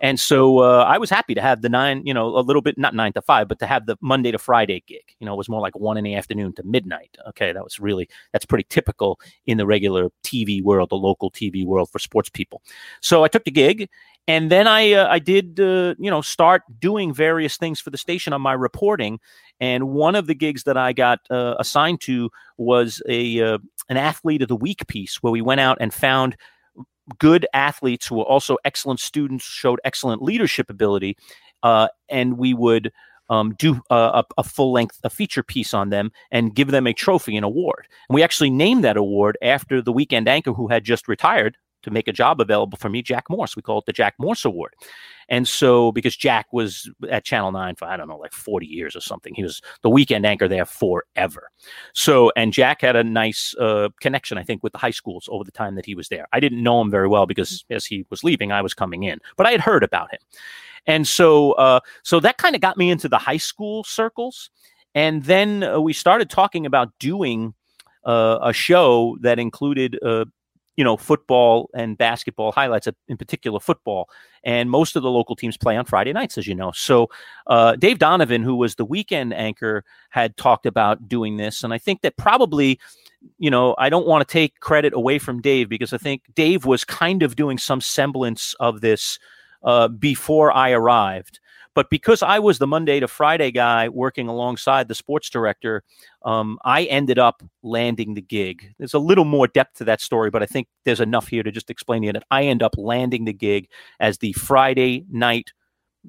[0.00, 2.78] And so uh, I was happy to have the nine, you know, a little bit,
[2.78, 5.02] not nine to five, but to have the Monday to Friday gig.
[5.18, 7.16] You know, it was more like one in the afternoon to midnight.
[7.28, 7.52] Okay.
[7.52, 11.90] That was really, that's pretty typical in the regular TV world, the local TV world
[11.90, 12.62] for sports people.
[13.00, 13.88] So I took the gig.
[14.28, 17.98] And then I uh, I did uh, you know start doing various things for the
[17.98, 19.18] station on my reporting,
[19.58, 23.96] and one of the gigs that I got uh, assigned to was a uh, an
[23.96, 26.36] athlete of the week piece where we went out and found
[27.18, 31.16] good athletes who were also excellent students, showed excellent leadership ability,
[31.64, 32.92] uh, and we would
[33.30, 36.92] um, do a, a full length a feature piece on them and give them a
[36.92, 37.86] trophy and award.
[38.08, 41.90] And we actually named that award after the weekend anchor who had just retired to
[41.90, 43.56] make a job available for me, Jack Morse.
[43.56, 44.74] We call it the Jack Morse Award.
[45.28, 48.96] And so, because Jack was at Channel 9 for, I don't know, like 40 years
[48.96, 51.50] or something, he was the weekend anchor there forever.
[51.94, 55.44] So, and Jack had a nice uh, connection, I think, with the high schools over
[55.44, 56.26] the time that he was there.
[56.32, 59.20] I didn't know him very well because as he was leaving, I was coming in,
[59.36, 60.18] but I had heard about him.
[60.86, 64.50] And so, uh, so that kind of got me into the high school circles.
[64.94, 67.54] And then uh, we started talking about doing
[68.04, 70.24] uh, a show that included uh,
[70.80, 74.08] you know football and basketball highlights in particular football.
[74.44, 76.72] And most of the local teams play on friday nights as you know.
[76.74, 77.10] So
[77.48, 81.62] uh, dave donovan who was the weekend anchor had talked about doing this.
[81.62, 82.80] And i think that probably
[83.38, 86.64] you know i don't want to take credit away from dave because i think dave
[86.64, 89.18] was kind of doing some semblance of this
[89.62, 91.38] uh, before i arrived
[91.74, 95.82] but because I was the Monday to Friday guy working alongside the sports director,
[96.24, 98.74] um, I ended up landing the gig.
[98.78, 101.52] There's a little more depth to that story, but I think there's enough here to
[101.52, 102.22] just explain it.
[102.30, 103.68] I end up landing the gig
[104.00, 105.52] as the Friday night.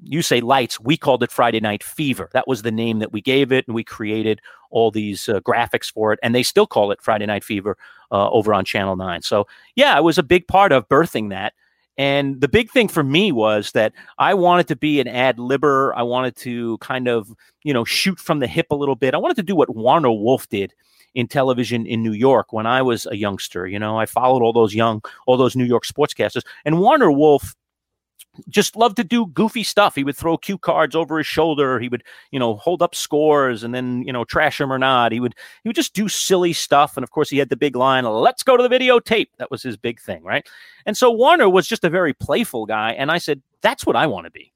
[0.02, 0.80] You say lights.
[0.80, 2.30] We called it Friday Night Fever.
[2.32, 5.92] That was the name that we gave it, and we created all these uh, graphics
[5.92, 6.18] for it.
[6.22, 7.76] And they still call it Friday Night Fever
[8.10, 9.22] uh, over on Channel Nine.
[9.22, 9.46] So
[9.76, 11.52] yeah, I was a big part of birthing that.
[11.98, 15.92] And the big thing for me was that I wanted to be an ad libber.
[15.94, 17.30] I wanted to kind of,
[17.62, 19.14] you know, shoot from the hip a little bit.
[19.14, 20.72] I wanted to do what Warner Wolf did
[21.14, 23.66] in television in New York when I was a youngster.
[23.66, 26.42] You know, I followed all those young, all those New York sportscasters.
[26.64, 27.54] And Warner Wolf
[28.48, 29.94] just loved to do goofy stuff.
[29.94, 31.78] He would throw cue cards over his shoulder.
[31.78, 35.12] He would, you know, hold up scores and then, you know, trash them or not.
[35.12, 36.96] He would he would just do silly stuff.
[36.96, 39.62] And of course, he had the big line, "Let's go to the videotape." That was
[39.62, 40.46] his big thing, right?
[40.86, 44.06] And so Warner was just a very playful guy, and I said, "That's what I
[44.06, 44.52] want to be.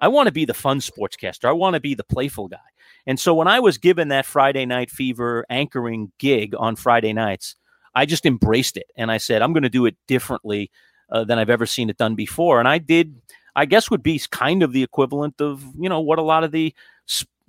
[0.00, 1.48] I want to be the fun sportscaster.
[1.48, 2.58] I want to be the playful guy."
[3.06, 7.56] And so when I was given that Friday Night Fever anchoring gig on Friday nights,
[7.94, 10.70] I just embraced it, and I said, "I'm going to do it differently."
[11.10, 12.58] Uh, than I've ever seen it done before.
[12.58, 13.20] And I did,
[13.56, 16.52] I guess, would be kind of the equivalent of you know what a lot of
[16.52, 16.74] the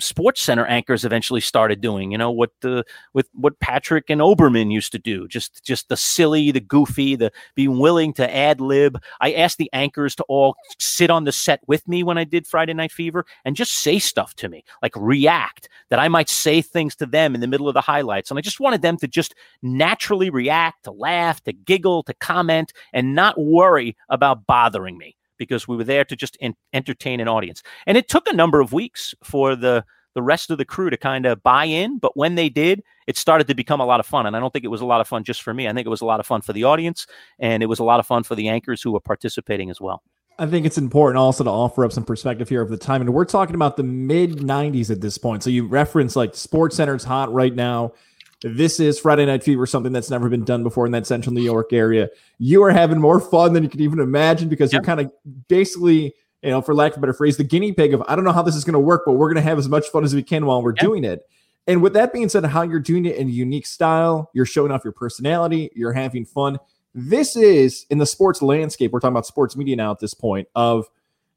[0.02, 2.12] sports center anchors eventually started doing.
[2.12, 2.84] You know what the
[3.14, 5.28] with what Patrick and Olbermann used to do.
[5.28, 9.02] Just just the silly, the goofy, the being willing to ad lib.
[9.22, 12.48] I asked the anchors to all sit on the set with me when I did
[12.48, 15.70] Friday Night Fever and just say stuff to me, like react.
[15.90, 18.42] That I might say things to them in the middle of the highlights, and I
[18.42, 23.40] just wanted them to just naturally react, to laugh, to giggle, to comment, and not
[23.40, 27.64] worry about bothering me because we were there to just en- entertain an audience.
[27.88, 30.98] And it took a number of weeks for the the rest of the crew to
[30.98, 34.06] kind of buy in, but when they did, it started to become a lot of
[34.06, 34.26] fun.
[34.26, 35.70] And I don't think it was a lot of fun just for me.
[35.70, 37.08] I think it was a lot of fun for the audience,
[37.40, 40.04] and it was a lot of fun for the anchors who were participating as well.
[40.38, 43.02] I think it's important also to offer up some perspective here of the time.
[43.02, 45.44] And we're talking about the mid 90s at this point.
[45.44, 47.94] So you reference like Sports Center's hot right now.
[48.44, 51.44] This is Friday Night Fever, something that's never been done before in that central New
[51.44, 52.10] York area.
[52.40, 54.80] You are having more fun than you can even imagine because Yep.
[54.82, 55.12] you're kind of
[55.48, 58.26] basically, you know, for lack of a better phrase, the guinea pig of I don't
[58.26, 60.04] know how this is going to work, but we're going to have as much fun
[60.04, 60.80] as we can while we're Yep.
[60.80, 61.22] doing it.
[61.68, 64.72] And with that being said, how you're doing it in a unique style, you're showing
[64.72, 66.58] off your personality, you're having fun.
[66.96, 68.92] This is in the sports landscape.
[68.92, 70.90] We're talking about sports media now at this point of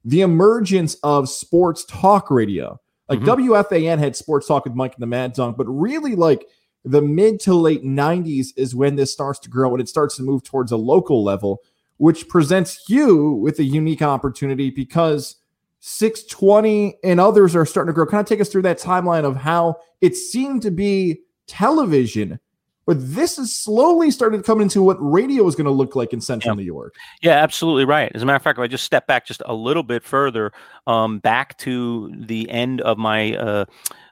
[0.07, 2.81] the emergence of sports talk radio.
[3.11, 3.27] Like Mhm.
[3.27, 6.47] WFAN had sports talk with Mike and the Mad Dog, but really like
[6.85, 10.23] the mid to late 90s is when this starts to grow and it starts to
[10.23, 11.61] move towards a local level,
[11.97, 15.37] which presents you with a unique opportunity because
[15.81, 18.07] 620 and others are starting to grow.
[18.07, 22.39] Kind of take us through that timeline of how it seemed to be television,
[22.87, 26.13] but this is slowly starting to come into what radio is going to look like
[26.13, 26.61] in central Yeah.
[26.61, 26.95] New York.
[27.23, 28.11] Yeah, absolutely right.
[28.15, 30.53] As a matter of fact, if I just step back just a little bit further,
[30.87, 33.65] um, back to the end of my uh,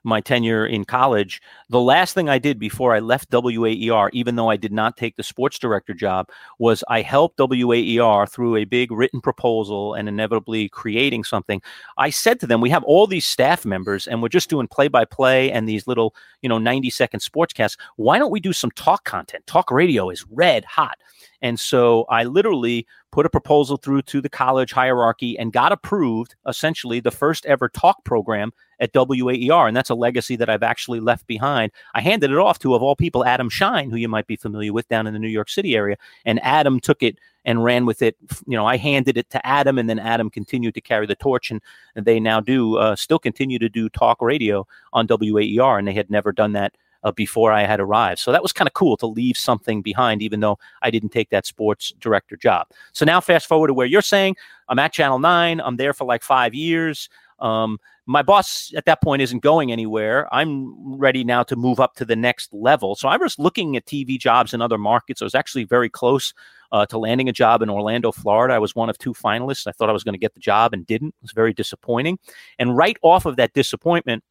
[0.04, 4.50] my tenure in college, the last thing I did before I left WAER, even though
[4.50, 8.90] I did not take the sports director job, was I helped WAER through a big
[8.90, 11.62] written proposal and inevitably creating something.
[11.98, 14.88] I said to them, we have all these staff members and we're just doing play
[14.88, 17.76] by play and these little, you know, 90 second sportscasts.
[17.96, 19.46] Why don't we do some talk content?
[19.46, 20.98] Talk radio is red hot.
[21.42, 26.34] And so I literally put a proposal through to the college hierarchy and got approved
[26.48, 29.68] essentially the first ever talk program at WAER.
[29.68, 31.72] And that's a legacy that I've actually left behind.
[31.94, 34.72] I handed it off to, of all people, Adam Schein, who you might be familiar
[34.72, 35.96] with down in the New York City area.
[36.24, 38.16] And Adam took it and ran with it.
[38.46, 41.50] You know, I handed it to Adam, and then Adam continued to carry the torch.
[41.50, 41.60] And
[41.96, 45.78] they now do, uh, still continue to do talk radio on WAER.
[45.78, 48.20] And they had never done that uh, before I had arrived.
[48.20, 51.30] So that was kind of cool to leave something behind, even though I didn't take
[51.30, 52.68] that sports director job.
[52.92, 54.36] So now, fast forward to where you're saying
[54.68, 57.08] I'm at Channel 9, I'm there for like five years.
[57.38, 60.32] Um, my boss at that point isn't going anywhere.
[60.32, 62.94] I'm ready now to move up to the next level.
[62.94, 65.22] So I was looking at TV jobs in other markets.
[65.22, 66.32] I was actually very close
[66.70, 68.54] uh, to landing a job in Orlando, Florida.
[68.54, 69.66] I was one of two finalists.
[69.66, 71.08] I thought I was going to get the job and didn't.
[71.08, 72.18] It was very disappointing.
[72.58, 74.24] And right off of that disappointment,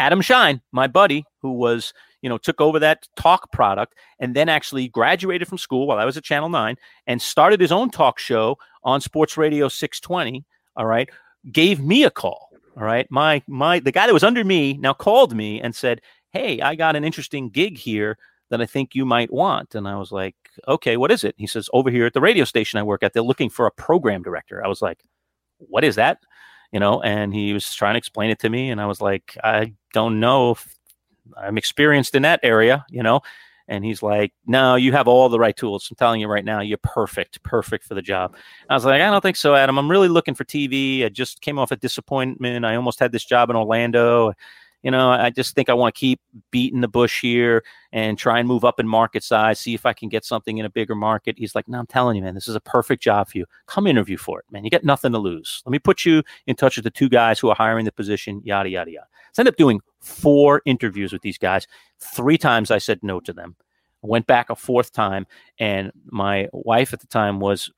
[0.00, 4.48] Adam Schein, my buddy, who was, you know, took over that talk product and then
[4.48, 8.18] actually graduated from school while I was at Channel 9 and started his own talk
[8.18, 10.42] show on Sports Radio 620.
[10.76, 11.10] All right.
[11.52, 12.48] Gave me a call.
[12.78, 13.06] All right.
[13.10, 16.76] My, my, the guy that was under me now called me and said, Hey, I
[16.76, 18.16] got an interesting gig here
[18.48, 19.74] that I think you might want.
[19.74, 20.34] And I was like,
[20.66, 21.34] Okay, what is it?
[21.36, 23.70] He says, Over here at the radio station I work at, they're looking for a
[23.70, 24.64] program director.
[24.64, 25.02] I was like,
[25.58, 26.20] What is that?
[26.72, 28.70] You know, and he was trying to explain it to me.
[28.70, 30.78] And I was like, I don't know if
[31.36, 33.20] I'm experienced in that area, you know.
[33.68, 35.88] And he's like, No, you have all the right tools.
[35.90, 38.34] I'm telling you right now, you're perfect, perfect for the job.
[38.68, 39.78] I was like, I don't think so, Adam.
[39.78, 41.04] I'm really looking for TV.
[41.04, 42.64] I just came off a disappointment.
[42.64, 44.32] I almost had this job in Orlando
[44.82, 47.62] you know, I just think I want to keep beating the bush here
[47.92, 50.64] and try and move up in market size, see if I can get something in
[50.64, 51.38] a bigger market.
[51.38, 53.46] He's like, No, I'm telling you, man, this is a perfect job for you.
[53.66, 54.64] Come interview for it, man.
[54.64, 55.62] You got nothing to lose.
[55.66, 58.40] Let me put you in touch with the two guys who are hiring the position,
[58.44, 59.06] yada, yada, yada.
[59.32, 61.66] So I ended up doing four interviews with these guys.
[61.98, 63.56] Three times I said no to them.
[64.02, 65.26] Went back a fourth time,
[65.58, 67.70] and my wife at the time was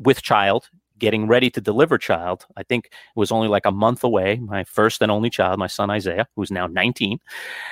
[0.00, 0.68] with child
[1.00, 2.46] getting ready to deliver child.
[2.56, 4.36] I think it was only like a month away.
[4.36, 7.18] My first and only child, my son Isaiah, who's now 19.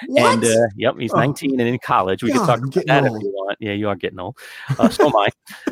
[0.09, 0.35] What?
[0.35, 1.19] And uh, yep, he's Oh.
[1.19, 2.25] 19 and in college.
[2.25, 3.19] We God, can talk about that old.
[3.19, 3.57] if you want.
[3.61, 4.37] Yeah, you are getting old.
[4.79, 5.29] Uh, so am I.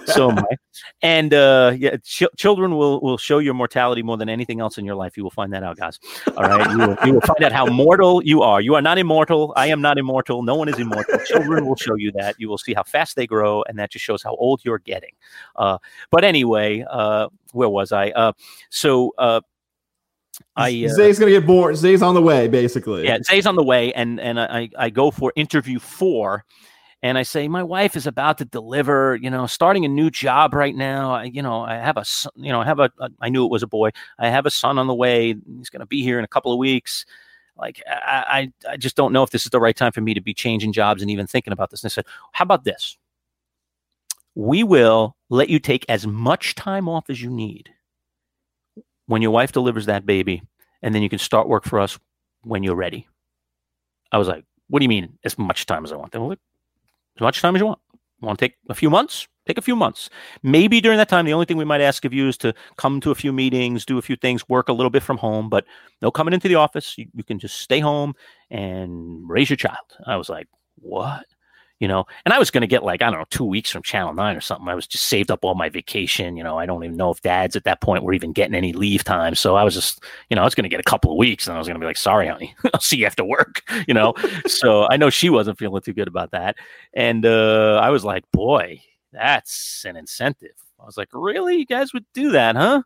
[0.07, 0.57] So am I.
[1.03, 4.85] And uh, yeah, ch- children will will show your mortality more than anything else in
[4.85, 5.17] your life.
[5.17, 5.99] You will find that out, guys.
[6.37, 8.61] All right, you will, you will find out how mortal you are.
[8.61, 9.53] You are not immortal.
[9.57, 10.43] I am not immortal.
[10.43, 11.19] No one is immortal.
[11.27, 12.37] Children will show you that.
[12.39, 15.13] You will see how fast they grow, and that just shows how old you're getting.
[15.57, 15.79] Uh,
[16.11, 18.11] but anyway, uh, where was I?
[18.11, 18.33] Uh,
[18.71, 19.41] so uh,
[20.55, 21.77] I uh, Zay's gonna get bored.
[21.77, 23.05] Zay's on the way, basically.
[23.05, 26.45] yeah, Zay's on the way, and and I I go for interview four,
[27.03, 29.17] and I say my wife is about to deliver.
[29.17, 31.15] You know, starting a new job right now.
[31.15, 32.05] I, you know, I have a
[32.37, 33.91] you know I have a, a I knew it was a boy.
[34.19, 35.35] I have a son on the way.
[35.59, 37.05] He's going to be here in a couple of weeks.
[37.57, 40.15] Like I, I I just don't know if this is the right time for me
[40.15, 41.83] to be changing jobs and even thinking about this.
[41.83, 42.99] And I said, how about this?
[44.37, 47.71] We will let you take as much time off as you need
[49.07, 50.43] when your wife delivers that baby,
[50.83, 51.99] and then you can start work for us
[52.43, 53.09] when you're ready.
[54.13, 56.13] I was like, what do you mean as much time as I want?
[56.13, 56.39] They were like,
[57.17, 57.81] as much time as you want.
[58.21, 59.27] Want to take a few months?
[59.47, 60.11] Take a few months.
[60.43, 63.01] Maybe during that time, the only thing we might ask of you is to come
[63.01, 65.65] to a few meetings, do a few things, work a little bit from home, but
[66.03, 66.99] no coming into the office.
[66.99, 68.15] You, you can just stay home
[68.51, 69.97] and raise your child.
[70.07, 71.25] I was like, what?
[71.79, 73.83] You know, and I was going to get like, I don't know, two weeks from
[73.83, 74.67] Channel 9 or something.
[74.67, 76.35] I was just saved up all my vacation.
[76.35, 78.73] You know, I don't even know if dads at that point were even getting any
[78.73, 79.35] leave time.
[79.35, 81.47] So I was just, you know, I was going to get a couple of weeks
[81.47, 83.93] and I was going to be like, sorry, honey, I'll see you after work, you
[83.93, 84.15] know?
[84.47, 86.57] so I know she wasn't feeling too good about that.
[86.95, 88.81] And uh, I was like, boy,
[89.13, 90.57] that's an incentive.
[90.81, 91.57] I was like, really?
[91.57, 92.83] You guys would do that, huh?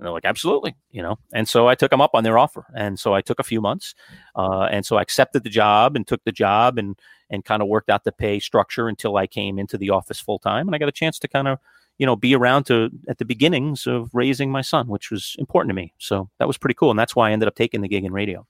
[0.00, 1.18] And they're like, absolutely, you know.
[1.34, 3.60] And so I took them up on their offer, and so I took a few
[3.60, 3.94] months,
[4.34, 7.68] uh, and so I accepted the job and took the job and and kind of
[7.68, 10.78] worked out the pay structure until I came into the office full time, and I
[10.78, 11.58] got a chance to kind of
[11.98, 15.68] you know be around to at the beginnings of raising my son, which was important
[15.68, 15.92] to me.
[15.98, 18.12] So that was pretty cool, and that's why I ended up taking the gig in
[18.14, 18.46] radio.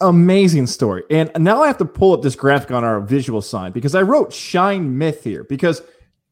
[0.00, 1.04] amazing story.
[1.10, 4.02] And now I have to pull up this graphic on our visual sign because I
[4.02, 5.80] wrote Schein Myth here because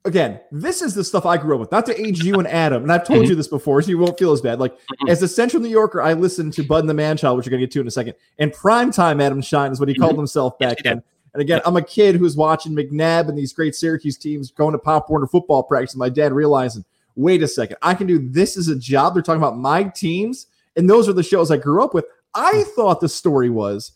[0.04, 1.72] again, this is the stuff I grew up with.
[1.72, 3.30] Not to age you and Adam, and I've told mm-hmm.
[3.30, 4.60] you this before, so you won't feel as bad.
[4.60, 5.08] Like mm-hmm.
[5.08, 7.62] as a Central New Yorker, I listened to Bud and the Manchild, which you're gonna
[7.62, 8.14] get to in a second.
[8.38, 10.02] And primetime Adam Schein is what he mm-hmm.
[10.02, 11.02] called himself back he then.
[11.32, 14.78] And again, I'm a kid who's watching McNabb and these great Syracuse teams going to
[14.78, 15.94] Pop Warner football practice.
[15.94, 19.14] And my dad realizing, wait a second, I can do this as a job.
[19.14, 22.04] They're talking about my teams, and those are the shows I grew up with.
[22.34, 23.92] I thought the story was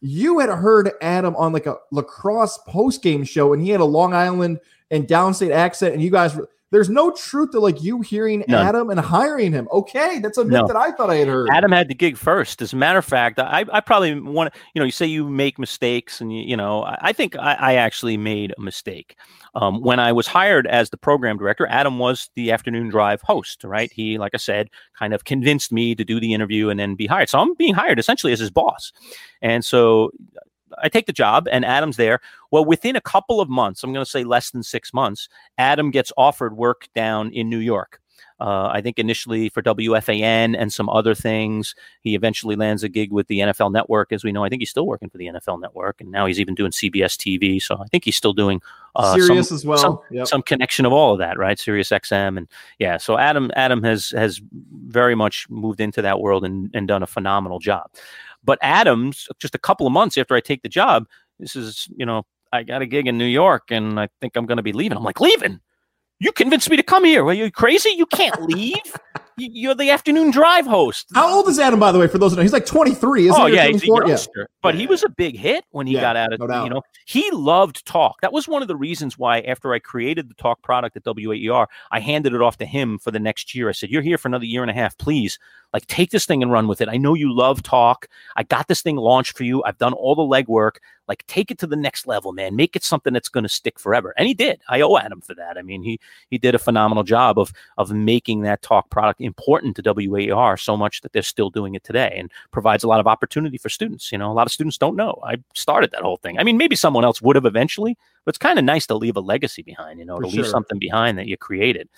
[0.00, 3.86] you had heard Adam on like a lacrosse post game show, and he had a
[3.86, 4.60] Long Island
[4.90, 6.38] and downstate accent, and you guys.
[6.70, 8.66] There's no truth to like you hearing None.
[8.66, 9.68] Adam and hiring him.
[9.70, 10.66] Okay, that's a myth No.
[10.66, 11.48] that I thought I had heard.
[11.52, 12.60] Adam had the gig first.
[12.60, 15.30] As a matter of fact, I, I probably want to, you know, you say you
[15.30, 19.14] make mistakes, and you, you know, I, I think I, I actually made a mistake.
[19.54, 23.62] Um, when I was hired as the program director, Adam was the afternoon drive host,
[23.62, 23.92] right?
[23.92, 24.68] He, like I said,
[24.98, 27.28] kind of convinced me to do the interview and then be hired.
[27.28, 28.90] So I'm being hired essentially as his boss.
[29.40, 30.10] And so
[30.82, 32.20] I take the job, and Adam's there.
[32.50, 35.90] Well, within a couple of months, I'm going to say less than six months, Adam
[35.90, 38.00] gets offered work down in New York.
[38.40, 41.74] Uh, I think initially for WFAN and some other things.
[42.00, 44.42] He eventually lands a gig with the NFL Network, as we know.
[44.44, 47.16] I think he's still working for the NFL Network, and now he's even doing CBS
[47.16, 47.62] TV.
[47.62, 48.60] So I think he's still doing
[48.96, 49.78] uh, some- Sirius as well.
[49.78, 50.26] some, Yep.
[50.26, 51.58] some connection of all of that, right?
[51.58, 52.48] Sirius XM and
[52.80, 52.96] yeah.
[52.96, 54.40] So Adam Adam has has
[54.84, 57.88] very much moved into that world and, and done a phenomenal job.
[58.44, 61.06] But Adams, just a couple of months after I take the job,
[61.38, 64.46] this is you know I got a gig in New York and I think I'm
[64.46, 64.96] going to be leaving.
[64.98, 65.60] I'm like leaving.
[66.20, 67.24] You convinced me to come here.
[67.24, 67.90] Are you crazy?
[67.90, 68.76] You can't leave.
[69.36, 71.08] You- You're the afternoon drive host.
[71.12, 72.06] How old is Adam, by the way?
[72.06, 73.56] For those who know, he's like 23, isn't oh he?
[73.56, 74.02] Yeah, he's a 24?
[74.02, 74.08] Yeah.
[74.10, 76.62] youngster, but he was a big hit when he Yeah, got out of no doubt.
[76.62, 78.20] you know he loved talk.
[78.20, 81.66] That was one of the reasons why after I created the talk product at WAER,
[81.90, 83.68] I handed it off to him for the next year.
[83.68, 85.36] I said, "You're here for another year and a half, please.
[85.74, 86.88] Like take this thing and run with it.
[86.88, 88.08] I know you love talk.
[88.36, 89.62] I got this thing launched for you.
[89.64, 90.76] I've done all the legwork.
[91.08, 92.54] Like take it to the next level, man.
[92.54, 94.60] Make it something that's going to stick forever." And he did.
[94.68, 95.58] I owe Adam for that.
[95.58, 95.98] I mean, he
[96.30, 100.76] he did a phenomenal job of of making that talk product important to WAER so
[100.76, 104.12] much that they're still doing it today and provides a lot of opportunity for students.
[104.12, 105.20] You know, a lot of students don't know.
[105.26, 106.38] I started that whole thing.
[106.38, 109.16] I mean, maybe someone else would have eventually, but it's kind of nice to leave
[109.16, 111.88] a legacy behind, you know, For to leave something behind that you created.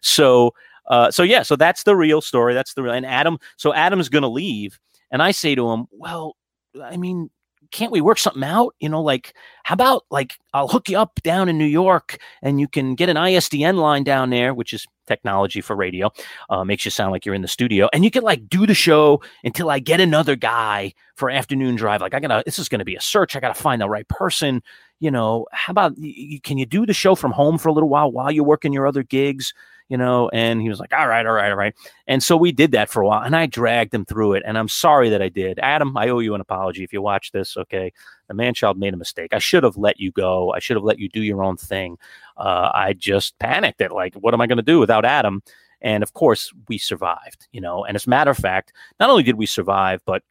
[0.00, 0.54] So,
[0.88, 2.54] uh, so yeah, so that's the real story.
[2.54, 4.78] That's the real, and Adam, so Adam's going to leave.
[5.10, 6.36] And I say to him, well,
[6.82, 7.30] I mean,
[7.70, 8.74] can't we work something out?
[8.80, 9.34] You know, like,
[9.64, 13.08] how about like I'll hook you up down in New York and you can get
[13.08, 16.10] an ISDN line down there, which is technology for radio,
[16.50, 18.74] uh, makes you sound like you're in the studio, and you can like do the
[18.74, 22.00] show until I get another guy for afternoon drive.
[22.00, 23.36] Like, I gotta, this is gonna be a search.
[23.36, 24.62] I gotta find the right person.
[24.98, 25.94] You know, how about
[26.42, 28.86] can you do the show from home for a little while while you're working your
[28.86, 29.52] other gigs?
[29.88, 31.72] You know, and he was like, all right, all right, all right.
[32.08, 34.42] And so we did that for a while, and I dragged him through it.
[34.44, 35.60] And I'm sorry that I did.
[35.60, 37.56] Adam, I owe you an apology if you watch this.
[37.56, 37.92] Okay,
[38.26, 39.32] the man child made a mistake.
[39.32, 40.52] I should have let you go.
[40.52, 41.98] I should have let you do your own thing.
[42.36, 45.42] Uh, I just panicked at like, what am I going to do without Adam?
[45.80, 47.46] And of course, we survived.
[47.52, 50.22] You know, and as a matter of fact, not only did we survive, but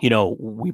[0.00, 0.72] you know, we,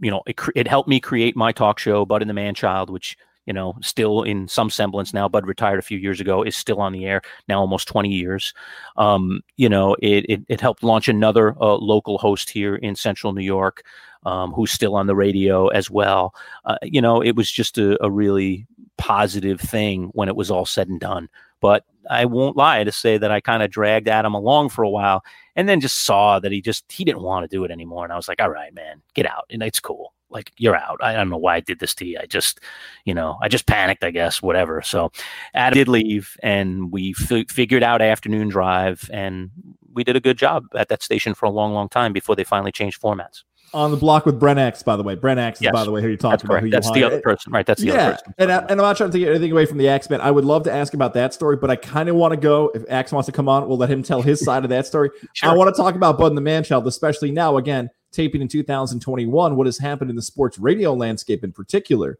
[0.00, 2.90] you know, it, it helped me create my talk show, Bud and the Man Child,
[2.90, 3.16] which
[3.48, 5.26] you know, still in some semblance now.
[5.26, 8.52] Bud retired a few years ago, is still on the air now, almost 20 years.
[8.98, 13.32] Um, you know, it, it, it helped launch another uh, local host here in central
[13.32, 13.82] New York
[14.26, 16.34] um, who's still on the radio as well.
[16.66, 18.66] Uh, you know, it was just a, a really
[18.98, 21.30] positive thing when it was all said and done.
[21.60, 24.90] But I won't lie to say that I kind of dragged Adam along for a
[24.90, 25.24] while
[25.56, 28.04] and then just saw that he just he didn't want to do it anymore.
[28.04, 29.46] And I was like, all right, man, get out.
[29.48, 30.12] And it's cool.
[30.30, 30.98] Like you're out.
[31.02, 32.18] I don't know why I did this to you.
[32.20, 32.60] I just,
[33.04, 34.82] you know, I just panicked, I guess, whatever.
[34.82, 35.10] So
[35.54, 39.50] Adam did leave and we fi- figured out afternoon drive and
[39.94, 42.44] we did a good job at that station for a long, long time before they
[42.44, 43.42] finally changed formats.
[43.74, 45.14] On the block with Brent Axe, by the way.
[45.14, 46.60] Brent Axe, is, Yes, by the way, who you're That's talking about.
[46.60, 47.66] Who you That's the other person, right?
[47.66, 48.34] That's the yeah, other person.
[48.38, 50.22] and, I, and I'm not trying to take anything away from the X Men.
[50.22, 52.70] I would love to ask about that story, but I kind of want to go.
[52.74, 55.10] If Axe wants to come on, we'll let him tell his side of that story.
[55.34, 55.50] Sure.
[55.50, 57.58] I want to talk about Bud and the Man Child, especially now.
[57.58, 59.56] Again, taping in 2021.
[59.56, 62.18] What has happened in the sports radio landscape, in particular,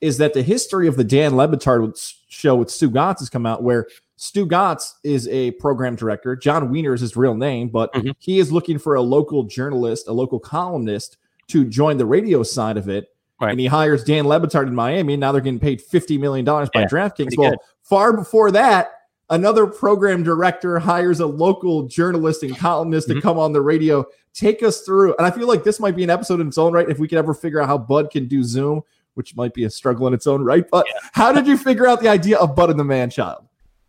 [0.00, 3.62] is that the history of the Dan Le Batard show with Stugotz has come out,
[3.62, 3.86] where
[4.18, 6.36] Stugotz is a program director.
[6.36, 8.14] Jon Weiner is his real name, but Mhm.
[8.18, 11.16] he is looking for a local journalist, a local columnist
[11.48, 13.08] to join the radio side of it.
[13.40, 13.50] Right.
[13.52, 15.14] And he hires Dan Le Batard in Miami.
[15.14, 17.36] And now they're getting paid $50 million by Yeah, DraftKings.
[17.38, 17.58] Well, good.
[17.82, 18.90] far before that,
[19.30, 23.22] another program director hires a local journalist and columnist to Mhm.
[23.22, 24.04] come on the radio.
[24.34, 25.14] Take us through.
[25.18, 27.08] And I feel like this might be an episode in its own right if we
[27.08, 28.82] could ever figure out how Bud can do Zoom,
[29.14, 30.64] which might be a struggle in its own right.
[30.70, 33.44] But how did you figure out the idea of Bud and the Man Child?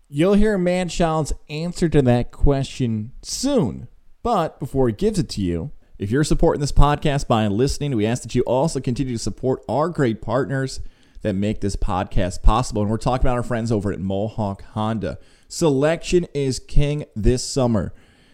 [0.09, 3.87] You'll hear Manchild's answer to that question soon.
[4.23, 8.05] But before he gives it to you, if you're supporting this podcast by listening, we
[8.05, 10.79] ask that you also continue to support our great partners
[11.21, 12.81] that make this podcast possible.
[12.81, 15.17] And we're talking about our friends over at Mohawk Honda.
[15.47, 17.93] Selection is king this summer.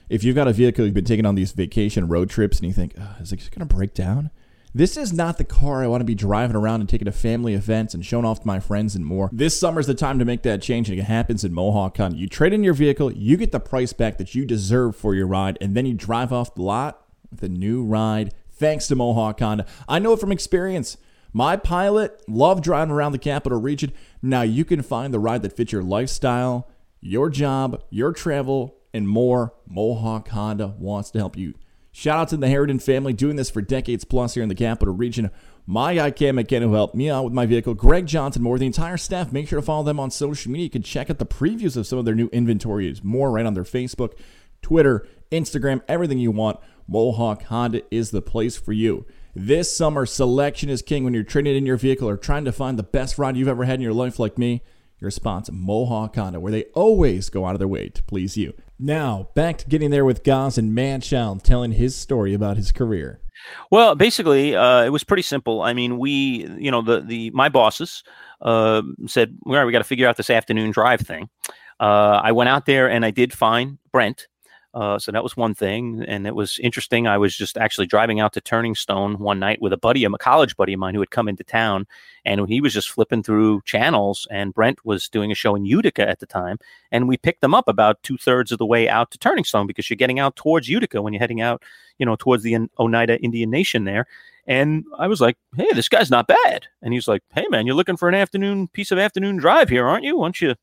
[0.09, 2.73] If you've got a vehicle, you've been taking on these vacation road trips, and you
[2.73, 4.31] think, "Ugh, is it going to break down?
[4.73, 7.55] This is not the car I want to be driving around and taking to family
[7.55, 9.29] events and showing off to my friends and more.
[9.33, 12.17] This summer's the time to make that change, and it happens in Mohawk Honda.
[12.17, 15.25] You trade in your vehicle, you get the price back that you deserve for your
[15.25, 19.39] ride, and then you drive off the lot with a new ride thanks to Mohawk
[19.39, 19.65] Honda.
[19.89, 20.97] I know it from experience.
[21.33, 23.91] My pilot loved driving around the capital region.
[24.21, 26.69] Now you can find the ride that fits your lifestyle,
[27.01, 29.53] your job, your travel, and more.
[29.67, 31.53] Mohawk Honda wants to help you.
[31.91, 34.93] Shout out to the Harridan family doing this for decades plus here in the capital
[34.93, 35.31] region.
[35.65, 38.65] My guy Cam McKenna who helped me out with my vehicle, Greg Johnson, more the
[38.65, 39.31] entire staff.
[39.31, 40.65] Make sure to follow them on social media.
[40.65, 42.87] You can check out the previews of some of their new inventory.
[42.87, 44.13] It's more right on their Facebook,
[44.61, 46.59] Twitter, Instagram, everything you want.
[46.87, 49.05] Mohawk Honda is the place for you.
[49.39, 52.75] This summer, selection is king when you're trading in your vehicle or trying to find
[52.77, 54.63] the best ride you've ever had in your life, like me.
[54.99, 58.55] Your sponsor, Mohawk Honda, where they always go out of their way to please you.
[58.79, 63.21] Now, back to getting there with Goz and Manchild telling his story about his career.
[63.69, 65.61] Well, basically, uh, it was pretty simple.
[65.61, 68.03] I mean, we, you know, the the my bosses
[68.41, 71.29] uh, said, "All right, we got to figure out this afternoon drive thing."
[71.79, 74.29] Uh, I went out there and I did find Brent,
[74.73, 77.07] uh, so that was one thing, and it was interesting.
[77.07, 80.09] I was just actually driving out to Turning Stone one night with a buddy, a
[80.11, 81.87] college buddy of mine, who had come into town,
[82.25, 84.27] and he was just flipping through channels.
[84.29, 86.59] And Brent was doing a show in Utica at the time,
[86.91, 89.67] and we picked them up about two thirds of the way out to Turning Stone
[89.67, 91.63] because you're getting out towards Utica when you're heading out,
[91.97, 94.05] you know, towards the Oneida Indian Nation there.
[94.45, 97.75] And I was like, "Hey, this guy's not bad." And he's like, "Hey, man, you're
[97.75, 100.17] looking for an afternoon piece of afternoon drive here, aren't you?
[100.17, 100.55] Why don't you?"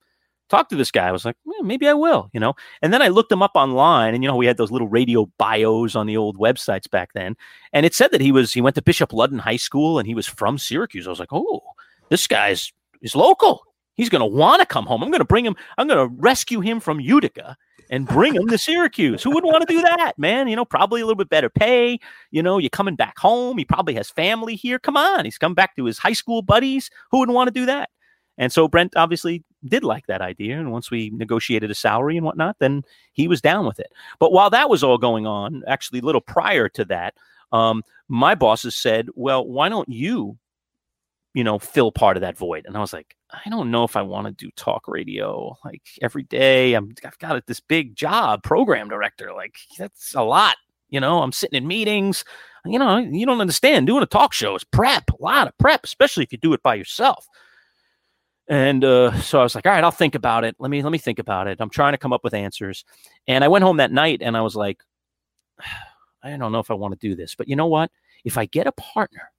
[0.48, 1.08] Talk to this guy.
[1.08, 2.54] I was like, eh, maybe I will, you know.
[2.82, 5.30] And then I looked him up online, and you know, we had those little radio
[5.38, 7.36] bios on the old websites back then,
[7.72, 10.14] and it said that he was he went to Bishop Ludden High School and he
[10.14, 11.06] was from Syracuse.
[11.06, 11.62] I was like, oh,
[12.10, 12.72] this guy's
[13.02, 13.62] is local.
[13.94, 15.02] He's going to want to come home.
[15.02, 15.54] I'm going to bring him.
[15.78, 17.56] I'm going to rescue him from Utica
[17.90, 19.22] and bring him to Syracuse.
[19.22, 20.48] Who would want to do that, man?
[20.48, 22.00] You know, probably a little bit better pay.
[22.30, 23.56] You know, you're coming back home.
[23.56, 24.78] He probably has family here.
[24.78, 26.90] Come on, he's come back to his high school buddies.
[27.10, 27.90] Who wouldn't want to do that?
[28.38, 30.58] And so Brent obviously did like that idea.
[30.58, 32.82] And once we negotiated a salary and whatnot, then
[33.12, 33.92] he was down with it.
[34.18, 37.14] But while that was all going on, actually, a little prior to that,
[37.52, 40.36] um, my bosses said, well, why don't you,
[41.32, 42.66] you know, fill part of that void?
[42.66, 45.82] And I was like, I don't know if I want to do talk radio like
[46.02, 46.74] every day.
[46.74, 49.32] I'm, I've got this big job, program director.
[49.32, 50.56] Like, that's a lot.
[50.90, 52.24] You know, I'm sitting in meetings.
[52.64, 53.86] You know, you don't understand.
[53.86, 56.62] Doing a talk show is prep, a lot of prep, especially if you do it
[56.62, 57.26] by yourself.
[58.48, 60.54] And uh, so I was like, all right, I'll think about it.
[60.58, 61.58] Let me let me think about it.
[61.60, 62.84] I'm trying to come up with answers.
[63.26, 64.82] And I went home that night and I was like,
[66.22, 67.90] I don't know if I want to do this, but you know what?
[68.24, 69.30] If I get a partner,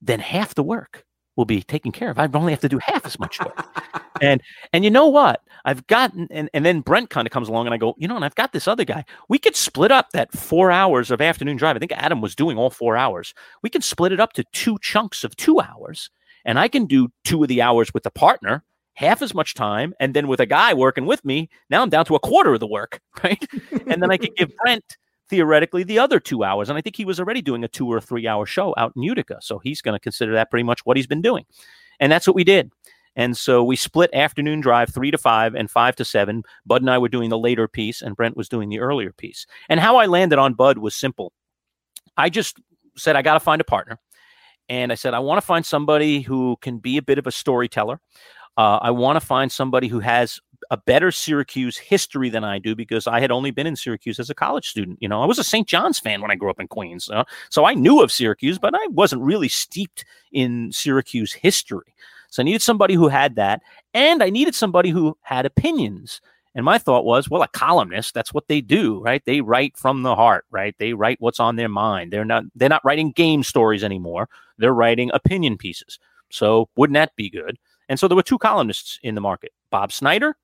[0.00, 1.04] then half the work
[1.36, 2.18] will be taken care of.
[2.18, 3.66] I only have to do half as much work.
[4.20, 4.40] and
[4.72, 5.40] and you know what?
[5.64, 8.16] I've gotten and, and then Brent kind of comes along and I go, you know,
[8.16, 9.04] and I've got this other guy.
[9.28, 11.74] We could split up that four hours of afternoon drive.
[11.74, 13.34] I think Adam was doing all four hours.
[13.62, 16.10] We can split it up to two chunks of two hours
[16.48, 19.92] and I can do two of the hours with a partner, half as much time,
[20.00, 22.60] and then with a guy working with me, now I'm down to a quarter of
[22.60, 23.46] the work, right?
[23.86, 24.96] and then I could give Brent
[25.28, 26.70] theoretically the other two hours.
[26.70, 29.02] And I think he was already doing a two or three hour show out in
[29.02, 29.36] Utica.
[29.42, 31.44] So he's going to consider that pretty much what he's been doing.
[32.00, 32.72] And that's what we did.
[33.14, 36.44] And so we split afternoon drive three to five and five to seven.
[36.64, 39.46] Bud and I were doing the later piece, and Brent was doing the earlier piece.
[39.68, 41.34] And how I landed on Bud was simple.
[42.16, 42.58] I just
[42.96, 43.98] said, I got to find a partner.
[44.68, 47.32] And I said, I want to find somebody who can be a bit of a
[47.32, 48.00] storyteller.
[48.56, 50.40] Uh, I want to find somebody who has
[50.70, 54.28] a better Syracuse history than I do because I had only been in Syracuse as
[54.28, 54.98] a college student.
[55.00, 55.66] You know, I was a St.
[55.66, 57.08] John's fan when I grew up in Queens.
[57.08, 61.94] Uh, so I knew of Syracuse, but I wasn't really steeped in Syracuse history.
[62.30, 63.62] So I needed somebody who had that.
[63.94, 66.20] And I needed somebody who had opinions.
[66.54, 69.22] And my thought was, well, a columnist, that's what they do, right?
[69.24, 70.74] They write from the heart, right?
[70.78, 72.12] They write what's on their mind.
[72.12, 74.28] They're not they're not writing game stories anymore.
[74.58, 75.98] They're writing opinion pieces.
[76.30, 77.58] So wouldn't that be good?
[77.88, 80.36] And so there were two columnists in the market, Bob Snyder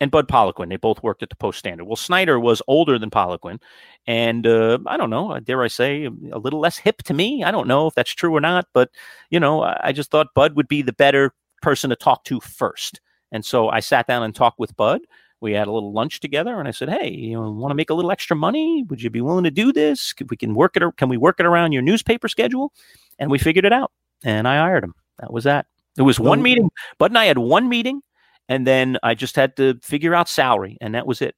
[0.00, 0.68] and Bud Poliquin.
[0.68, 1.84] They both worked at the Post Standard.
[1.84, 3.60] Well, Snyder was older than Poliquin,
[4.06, 7.44] and uh, I don't know, dare I say, a little less hip to me.
[7.44, 8.90] I don't know if that's true or not, but
[9.30, 11.32] you know, I just thought Bud would be the better
[11.62, 13.00] person to talk to first.
[13.30, 15.00] And so I sat down and talked with Bud
[15.42, 17.90] we had a little lunch together and I said, Hey, you know, want to make
[17.90, 18.84] a little extra money?
[18.88, 20.14] Would you be willing to do this?
[20.30, 22.72] we can work it, can we work it around your newspaper schedule?
[23.18, 23.90] And we figured it out
[24.24, 24.94] and I hired him.
[25.18, 25.66] That was that.
[25.98, 26.70] It was one meeting.
[26.98, 28.00] Bud and I had one meeting
[28.48, 31.34] and then I just had to figure out salary and that was it.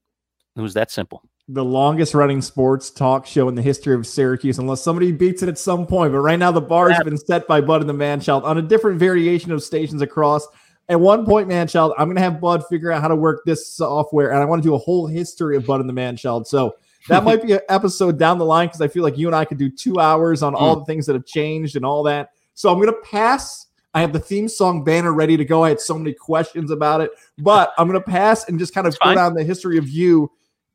[0.55, 1.23] It was that simple.
[1.49, 5.49] The longest running sports talk show in the history of Syracuse, unless somebody beats it
[5.49, 6.13] at some point.
[6.13, 8.63] But right now, the bar has been set by Bud and the Manchild on a
[8.63, 10.47] different variation of stations across
[10.89, 13.67] at one point, man child, I'm gonna have Bud figure out how to work this
[13.67, 16.47] software, and I want to do a whole history of Bud and the man child.
[16.47, 16.77] So
[17.09, 19.45] that might be an episode down the line because I feel like you and I
[19.45, 20.81] could do two hours on all hmm.
[20.81, 22.31] the things that have changed and all that.
[22.55, 23.67] So I'm gonna pass.
[23.95, 25.65] I have the theme song banner ready to go.
[25.65, 28.99] I had so many questions about it, but I'm gonna pass and just kind of
[29.01, 30.31] go down the history of you.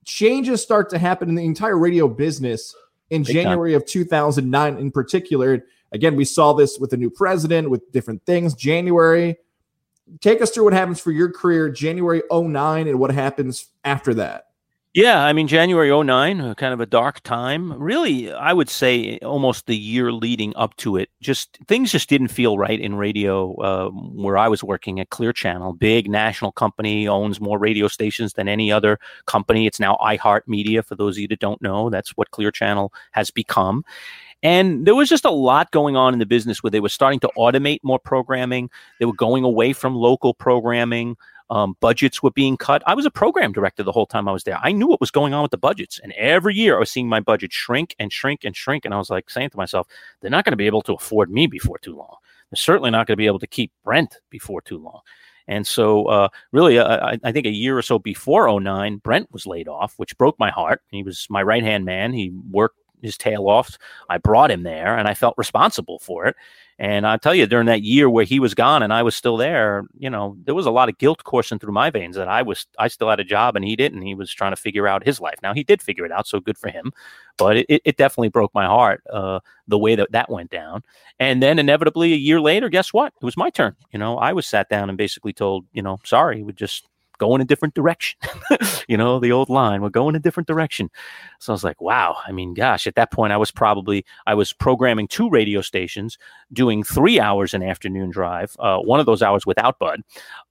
[0.05, 2.73] Changes start to happen in the entire radio business
[3.11, 3.43] in Big time.
[3.43, 5.65] January of 2009 in particular.
[5.91, 8.53] Again, we saw this with the new president, with different things.
[8.53, 9.37] January,
[10.21, 14.45] take us through what happens for your career, January 09, and what happens after that.
[14.95, 17.71] Yeah, I mean January 09, uh, kind of a dark time.
[17.73, 22.29] Really, I would say almost the year leading up to it, just things just didn't
[22.29, 27.07] feel right in radio uh, where I was working at Clear Channel, big national company,
[27.07, 29.67] owns more radio stations than any other company.
[29.67, 31.91] It's now iHeart Media for those of you that don't know.
[31.91, 33.85] That's what Clear Channel has become.
[34.41, 37.19] And there was just a lot going on in the business where they were starting
[37.21, 38.69] to automate more programming.
[38.99, 41.17] They were going away from local programming.
[41.49, 42.83] Um, budgets were being cut.
[42.85, 44.59] I was a program director the whole time I was there.
[44.61, 45.99] I knew what was going on with the budgets.
[45.99, 48.85] And every year I was seeing my budget shrink and shrink and shrink.
[48.85, 49.87] And I was like saying to myself,
[50.21, 52.15] they're not going to be able to afford me before too long.
[52.51, 55.01] They're certainly not going to be able to keep Brent before too long.
[55.47, 59.31] And so, uh, really, uh, I, I think a year or so before 09, Brent
[59.31, 60.83] was laid off, which broke my heart.
[60.91, 62.13] He was my right hand man.
[62.13, 63.77] He worked his tail off.
[64.09, 66.35] I brought him there and I felt responsible for it.
[66.81, 69.35] And I tell you, during that year where he was gone and I was still
[69.35, 72.41] there, you know, there was a lot of guilt coursing through my veins that I
[72.41, 74.01] was, I still had a job and he didn't.
[74.01, 75.39] He was trying to figure out his life.
[75.43, 76.93] Now he did figure it out, so good for him.
[77.37, 80.83] But it, it definitely broke my heart uh, the way that that went down.
[81.19, 83.13] And then inevitably, a year later, guess what?
[83.21, 83.75] It was my turn.
[83.91, 86.87] You know, I was sat down and basically told, you know, sorry, we just
[87.19, 88.19] go in a different direction.
[88.87, 90.89] you know, the old line, we're going a different direction.
[91.39, 92.17] So I was like, wow.
[92.25, 96.17] I mean, gosh, at that point, I was probably, I was programming two radio stations,
[96.51, 100.01] doing three hours an afternoon drive, uh, one of those hours without Bud,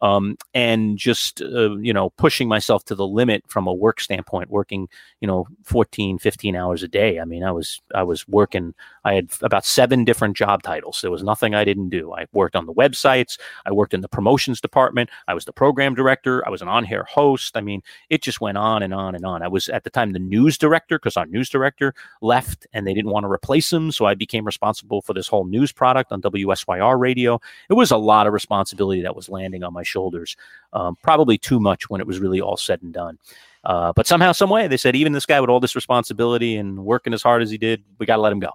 [0.01, 4.51] um, and just, uh, you know, pushing myself to the limit from a work standpoint,
[4.51, 4.89] working,
[5.21, 7.19] you know, 14, 15 hours a day.
[7.19, 11.01] I mean, I was, I was working, I had about seven different job titles.
[11.01, 12.13] There was nothing I didn't do.
[12.13, 13.39] I worked on the websites.
[13.67, 15.11] I worked in the promotions department.
[15.27, 16.47] I was the program director.
[16.47, 17.57] I was an on-air host.
[17.57, 19.43] I mean, it just went on and on and on.
[19.43, 22.95] I was at the time the news director because our news director left and they
[22.95, 23.93] didn't want to replace him.
[23.93, 27.41] So I became responsible for this whole news product on WSYR radio.
[27.69, 30.37] It was a lot of responsibility that was landing on my shoulders.
[30.73, 33.19] Um, probably too much when it was really all said and done.
[33.65, 36.85] Uh, but somehow, some way, they said even this guy with all this responsibility and
[36.85, 38.51] working as hard as he did, we got to let him go.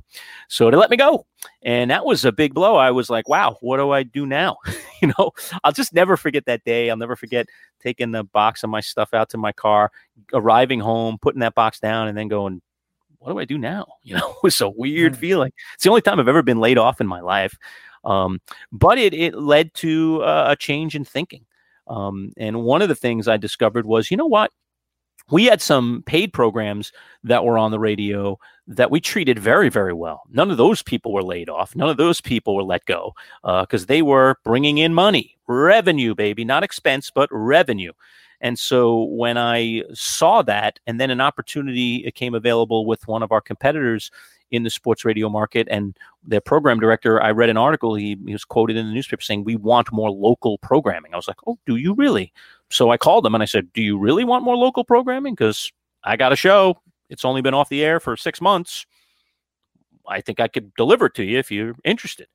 [0.47, 1.25] So they let me go,
[1.61, 2.75] and that was a big blow.
[2.75, 4.57] I was like, "Wow, what do I do now?"
[5.01, 5.31] you know,
[5.63, 6.89] I'll just never forget that day.
[6.89, 7.47] I'll never forget
[7.81, 9.91] taking the box of my stuff out to my car,
[10.33, 12.61] arriving home, putting that box down, and then going,
[13.19, 15.51] "What do I do now?" You know, it was a weird feeling.
[15.75, 17.57] It's the only time I've ever been laid off in my life,
[18.05, 18.39] um,
[18.71, 21.45] but it it led to uh, a change in thinking.
[21.87, 24.51] Um, and one of the things I discovered was, you know what?
[25.31, 26.91] We had some paid programs
[27.23, 30.23] that were on the radio that we treated very, very well.
[30.29, 31.75] None of those people were laid off.
[31.75, 33.13] None of those people were let go
[33.43, 37.91] uh, because they were bringing in money, revenue, baby, not expense, but revenue.
[38.41, 43.31] And so when I saw that, and then an opportunity came available with one of
[43.31, 44.11] our competitors
[44.51, 48.33] in the sports radio market, and their program director, I read an article, he, he
[48.33, 51.13] was quoted in the newspaper saying, We want more local programming.
[51.13, 52.33] I was like, Oh, do you really?
[52.73, 55.35] So I called them and I said, Do you really want more local programming?
[55.35, 55.71] Because
[56.03, 56.81] I got a show.
[57.09, 58.85] It's only been off the air for six months.
[60.07, 62.27] I think I could deliver it to you if you're interested.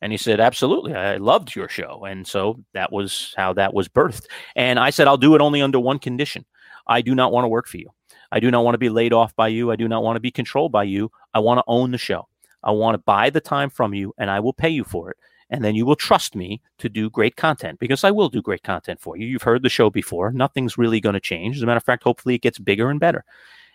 [0.00, 0.94] And he said, Absolutely.
[0.94, 2.06] I loved your show.
[2.06, 4.26] And so that was how that was birthed.
[4.56, 6.46] And I said, I'll do it only under one condition
[6.86, 7.90] I do not want to work for you.
[8.32, 9.70] I do not want to be laid off by you.
[9.70, 11.12] I do not want to be controlled by you.
[11.34, 12.28] I want to own the show.
[12.64, 15.18] I want to buy the time from you and I will pay you for it.
[15.52, 18.62] And then you will trust me to do great content because I will do great
[18.62, 19.26] content for you.
[19.26, 20.32] You've heard the show before.
[20.32, 21.56] Nothing's really going to change.
[21.56, 23.22] As a matter of fact, hopefully it gets bigger and better.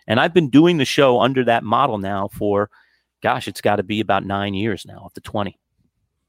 [0.08, 2.68] And I've been doing the show under that model now for,
[3.22, 5.56] gosh, it's got to be about nine years now, up to 20.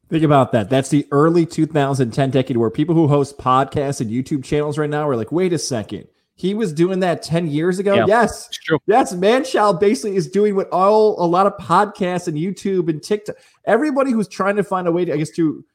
[0.09, 0.69] Think about that.
[0.69, 5.09] That's the early 2010 decade where people who host podcasts and YouTube channels right now
[5.09, 6.07] are like, wait a second.
[6.39, 7.95] He was doing that 10 years ago.
[7.95, 8.05] Yeah.
[8.07, 8.47] Yes.
[8.49, 8.79] True.
[8.85, 13.35] Yes, Manchild basically is doing what all a lot of podcasts and YouTube and TikTok.
[13.65, 15.65] Everybody who's trying to find a way to, I guess, to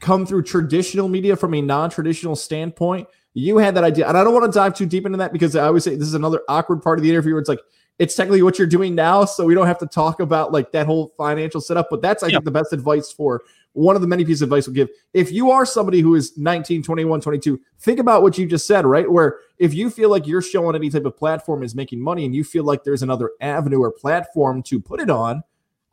[0.00, 3.06] come through traditional media from a non-traditional standpoint.
[3.34, 5.54] You had that idea, and I don't want to dive too deep into that because
[5.54, 7.60] I always say this is another awkward part of the interview where it's like
[7.98, 10.86] it's technically what you're doing now, so we don't have to talk about like that
[10.86, 11.88] whole financial setup.
[11.90, 12.36] But that's I Yeah.
[12.36, 13.42] think the best advice for
[13.72, 14.88] one of the many pieces of advice we'll give.
[15.12, 18.84] If you are somebody who is 19, 21, 22, think about what you just said,
[18.84, 19.10] right?
[19.10, 22.24] Where if you feel like your show on any type of platform is making money
[22.24, 25.42] and you feel like there's another avenue or platform to put it on,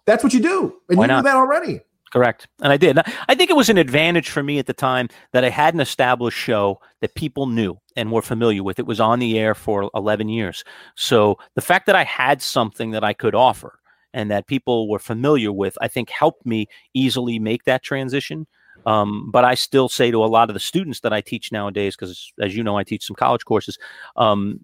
[0.05, 0.81] that's what you do.
[0.89, 1.21] And Why you not?
[1.21, 1.81] do that already.
[2.11, 2.47] Correct.
[2.61, 2.97] And I did.
[3.27, 5.81] I think it was an advantage for me at the time that I had an
[5.81, 8.79] established show that people knew and were familiar with.
[8.79, 10.63] It was on the air for 11 years.
[10.95, 13.79] So the fact that I had something that I could offer
[14.15, 18.47] and that people were familiar with, I think helped me easily make that transition.
[18.85, 21.95] Um, but I still say to a lot of the students that I teach nowadays,
[21.95, 23.77] because as you know, I teach some college courses.
[24.15, 24.59] Um,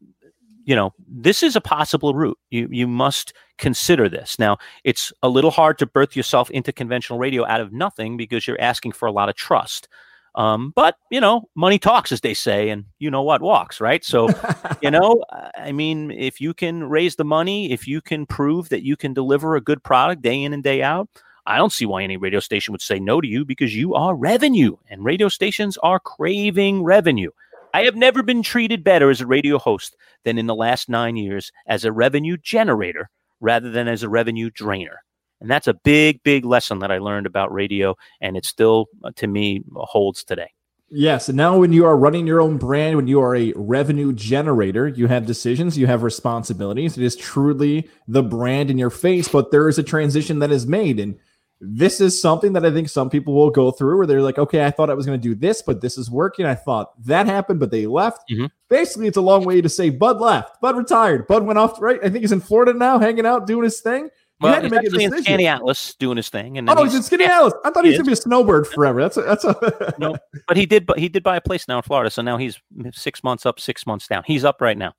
[0.63, 2.37] you know, this is a possible route.
[2.49, 4.37] You you must consider this.
[4.39, 8.47] Now, it's a little hard to birth yourself into conventional radio out of nothing because
[8.47, 9.87] you're asking for a lot of trust.
[10.35, 14.03] Um, but you know, money talks, as they say, and you know what walks, right?
[14.03, 14.29] So,
[14.81, 15.23] you know,
[15.55, 19.13] I mean, if you can raise the money, if you can prove that you can
[19.13, 21.09] deliver a good product day in and day out,
[21.45, 24.15] I don't see why any radio station would say no to you because you are
[24.15, 27.31] revenue, and radio stations are craving revenue.
[27.73, 31.15] I have never been treated better as a radio host than in the last nine
[31.15, 33.09] years as a revenue generator
[33.39, 35.03] rather than as a revenue drainer.
[35.41, 39.11] And that's a big, big lesson that I learned about radio, and it still, uh,
[39.17, 40.51] to me, holds today.
[40.93, 41.29] Yes.
[41.29, 44.87] And now, when you are running your own brand, when you are a revenue generator,
[44.87, 46.97] you have decisions, you have responsibilities.
[46.97, 50.67] It is truly the brand in your face, but there is a transition that is
[50.67, 50.99] made.
[50.99, 51.17] And
[51.61, 54.65] this is something that I think some people will go through where they're like, okay,
[54.65, 56.45] I thought I was going to do this, but this is working.
[56.45, 58.23] I thought that happened, but they left.
[58.29, 58.49] Mhm.
[58.67, 61.99] Basically, it's a long way to say Bud left, Bud retired, Bud went off, right?
[62.03, 64.09] I think he's in Florida now, hanging out, doing his thing.
[64.41, 65.23] You Well, had to make a in decision.
[65.23, 67.51] Scanty Atlas doing his thing, and Oh, he's in Skaneateles.
[67.63, 68.99] I thought he was going to be a snowbird forever.
[68.99, 69.93] That's a, that's a.
[69.99, 70.17] No.
[70.47, 72.59] But he did, but he did buy a place now in Florida, so now he's
[72.91, 74.23] six months up, six months down.
[74.25, 74.93] He's up right now.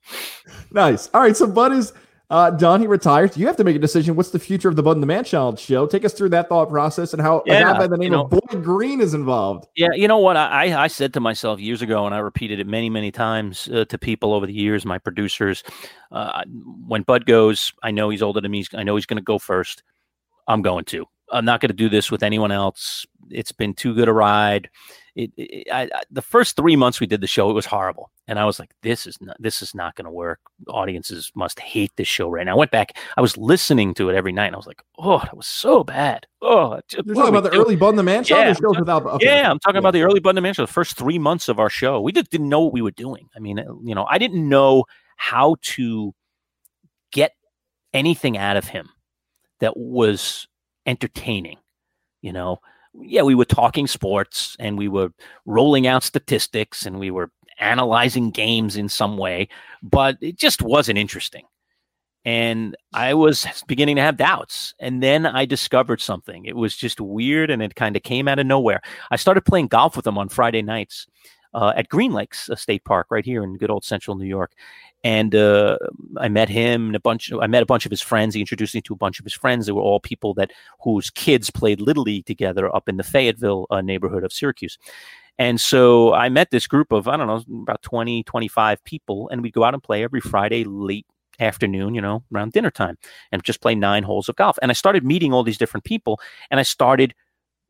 [0.71, 1.11] Nice.
[1.13, 1.37] All right.
[1.37, 1.93] So Bud is
[2.33, 2.81] uh, done.
[2.81, 3.37] He retires.
[3.37, 4.17] You have to make a decision.
[4.17, 5.87] What's the future of the Bud and the Man Child show?
[5.87, 8.31] Take us through that thought process and how a guy by the you name of
[8.31, 9.67] Boy Green is involved.
[9.77, 10.39] Yeah, you know what?
[10.39, 13.69] I I I said to myself years ago, and I repeated it many, many times
[13.69, 15.63] uh, to people over the years, my producers.
[16.11, 16.43] Uh,
[16.87, 18.65] when Bud goes, I know he's older than me.
[18.75, 19.83] I know he's going to go first.
[20.49, 21.05] I'm going to.
[21.31, 23.05] I'm not going to do this with anyone else.
[23.31, 24.71] It's been too good a ride.
[25.15, 28.11] It, it I, I, the first three months we did the show, it was horrible,
[28.29, 29.37] and I was like, "This is not.
[29.39, 30.41] This is not going to work.
[30.69, 32.97] Audiences must hate this show right now." I went back.
[33.19, 35.85] I was listening to it every night, and I was like, "Oh, that was so
[35.85, 36.27] bad.
[36.41, 38.53] Oh, just- You're talking about the we doing?" early Bud and the Man Child Yeah,
[38.55, 39.05] shows without.
[39.07, 39.27] okay.
[39.27, 39.81] Yeah, I'm talking Yeah.
[39.81, 42.01] about the early Bud and Man Show, the first three months of our show.
[42.01, 43.29] We just didn't know what we were doing.
[43.37, 44.85] I mean, you know, I didn't know
[45.17, 46.15] how to
[47.11, 47.33] get
[47.93, 48.89] anything out of him
[49.61, 50.49] that was
[50.87, 51.59] entertaining.
[52.23, 52.61] You know,
[52.95, 55.13] yeah, we were talking sports and we were
[55.47, 59.49] rolling out statistics and we were analyzing games in some way,
[59.83, 61.45] but it just wasn't interesting.
[62.25, 64.75] And I was beginning to have doubts.
[64.79, 66.45] And then I discovered something.
[66.45, 68.81] It was just weird and it kind of came out of nowhere.
[69.11, 71.07] I started playing golf with him on Friday nights
[71.55, 74.53] uh, at Green Lakes uh, State Park right here in good old central New York.
[75.05, 75.79] And uh,
[76.19, 77.33] I met him and a bunch.
[77.33, 78.35] I met a bunch of his friends.
[78.35, 79.67] He introduced me to a bunch of his friends.
[79.67, 83.67] They were all people that whose kids played little league together up in the Fayetteville
[83.71, 84.79] uh, neighborhood of Syracuse.
[85.39, 89.43] And so I met this group of I don't know about 20, 25 people, and
[89.43, 91.07] we'd go out and play every Friday late
[91.41, 92.97] afternoon, you know, around dinner time,
[93.33, 94.59] and just play nine holes of golf.
[94.63, 97.15] And I started meeting all these different people, and I started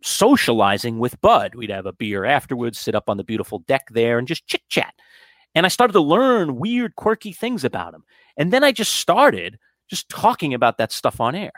[0.02, 1.54] socializing with Bud.
[1.54, 4.62] We'd have a beer afterwards, sit up on the beautiful deck there, and just chit
[4.68, 4.94] chat.
[5.54, 8.04] And I started to learn weird, quirky things about him.
[8.36, 11.52] And then I just started just talking about that stuff on air.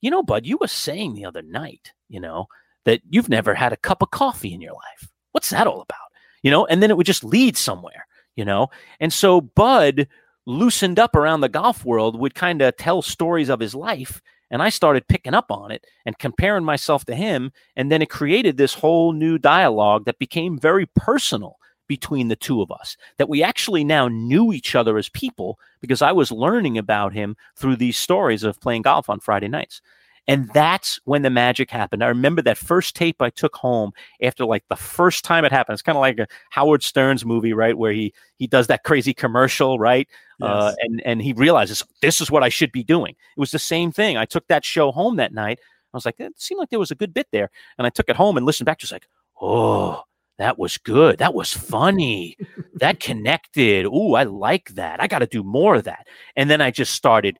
[0.00, 2.46] You know, Bud, you were saying the other night, you know,
[2.84, 5.08] that you've never had a cup of coffee in your life.
[5.32, 5.98] What's that all about?
[6.42, 8.68] You know, and then it would just lead somewhere, you know?
[9.00, 10.08] And so Bud
[10.46, 14.22] loosened up around the golf world, would kind of tell stories of his life.
[14.50, 17.52] And I started picking up on it and comparing myself to him.
[17.76, 22.62] And then it created this whole new dialogue that became very personal between the two
[22.62, 22.96] of us.
[23.16, 27.36] That we actually now knew each other as people because I was learning about him
[27.56, 29.80] through these stories of playing golf on Friday nights.
[30.28, 32.04] And that's when the magic happened.
[32.04, 35.74] I remember that first tape I took home after like the first time it happened.
[35.74, 37.76] It's kind of like a Howard Stern's movie, right?
[37.76, 40.06] Where he he does that crazy commercial, right?
[40.40, 43.16] Uh, and and he realizes this is what I should be doing.
[43.36, 44.18] It was the same thing.
[44.18, 45.58] I took that show home that night.
[45.92, 48.10] I was like, it seemed like there was a good bit there, and I took
[48.10, 48.78] it home and listened back.
[48.78, 49.08] Just like,
[49.40, 50.04] oh,
[50.36, 51.18] that was good.
[51.18, 52.36] That was funny.
[52.74, 53.86] that connected.
[53.86, 55.02] Ooh, I like that.
[55.02, 56.06] I got to do more of that.
[56.36, 57.38] And then I just started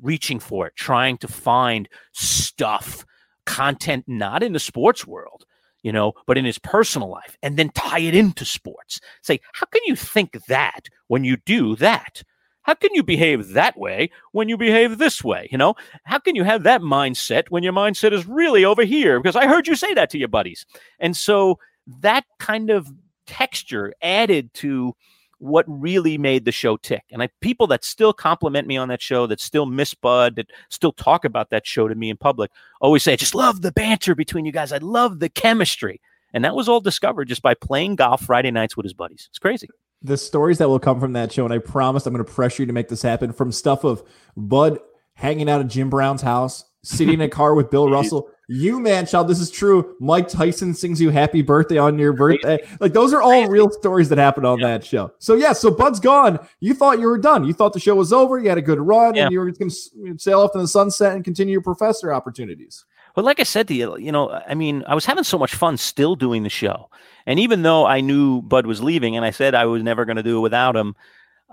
[0.00, 3.04] reaching for it, trying to find stuff,
[3.46, 5.44] content, not in the sports world,
[5.82, 9.00] you know, but in his personal life, and then tie it into sports.
[9.22, 12.22] Say, how can you think that when you do that?
[12.62, 15.48] How can you behave that way when you behave this way?
[15.50, 15.74] You know,
[16.04, 19.18] how can you have that mindset when your mindset is really over here?
[19.18, 20.66] Because I heard you say that to your buddies.
[20.98, 21.58] And so
[22.00, 22.92] that kind of
[23.26, 24.94] texture added to
[25.40, 27.02] what really made the show tick.
[27.10, 30.46] And I people that still compliment me on that show, that still miss Bud, that
[30.68, 33.72] still talk about that show to me in public, always say, I just love the
[33.72, 34.70] banter between you guys.
[34.70, 36.00] I love the chemistry.
[36.32, 39.26] And that was all discovered just by playing golf Friday nights with his buddies.
[39.30, 39.68] It's crazy.
[40.02, 42.62] the stories that will come from that show, and I promise I'm going to pressure
[42.62, 44.02] you to make this happen from stuff of
[44.36, 44.78] Bud
[45.14, 48.28] hanging out at Jim Brown's house, sitting in a car with Bill Russell.
[48.52, 49.94] You man child, this is true.
[50.00, 52.58] Mike Tyson sings you happy birthday on your birthday.
[52.80, 54.66] Like those are all real stories that happened on Yeah.
[54.66, 55.12] that show.
[55.20, 56.40] So yeah, so Bud's gone.
[56.58, 57.44] You thought you were done.
[57.44, 58.40] You thought the show was over.
[58.40, 59.26] You had a good run, Yeah.
[59.26, 62.84] and you were going to sail off in the sunset and continue your professor opportunities.
[63.14, 65.54] But like I said to you, you know, I mean, I was having so much
[65.54, 66.90] fun still doing the show.
[67.26, 70.16] And even though I knew Bud was leaving and I said I was never going
[70.16, 70.96] to do it without him,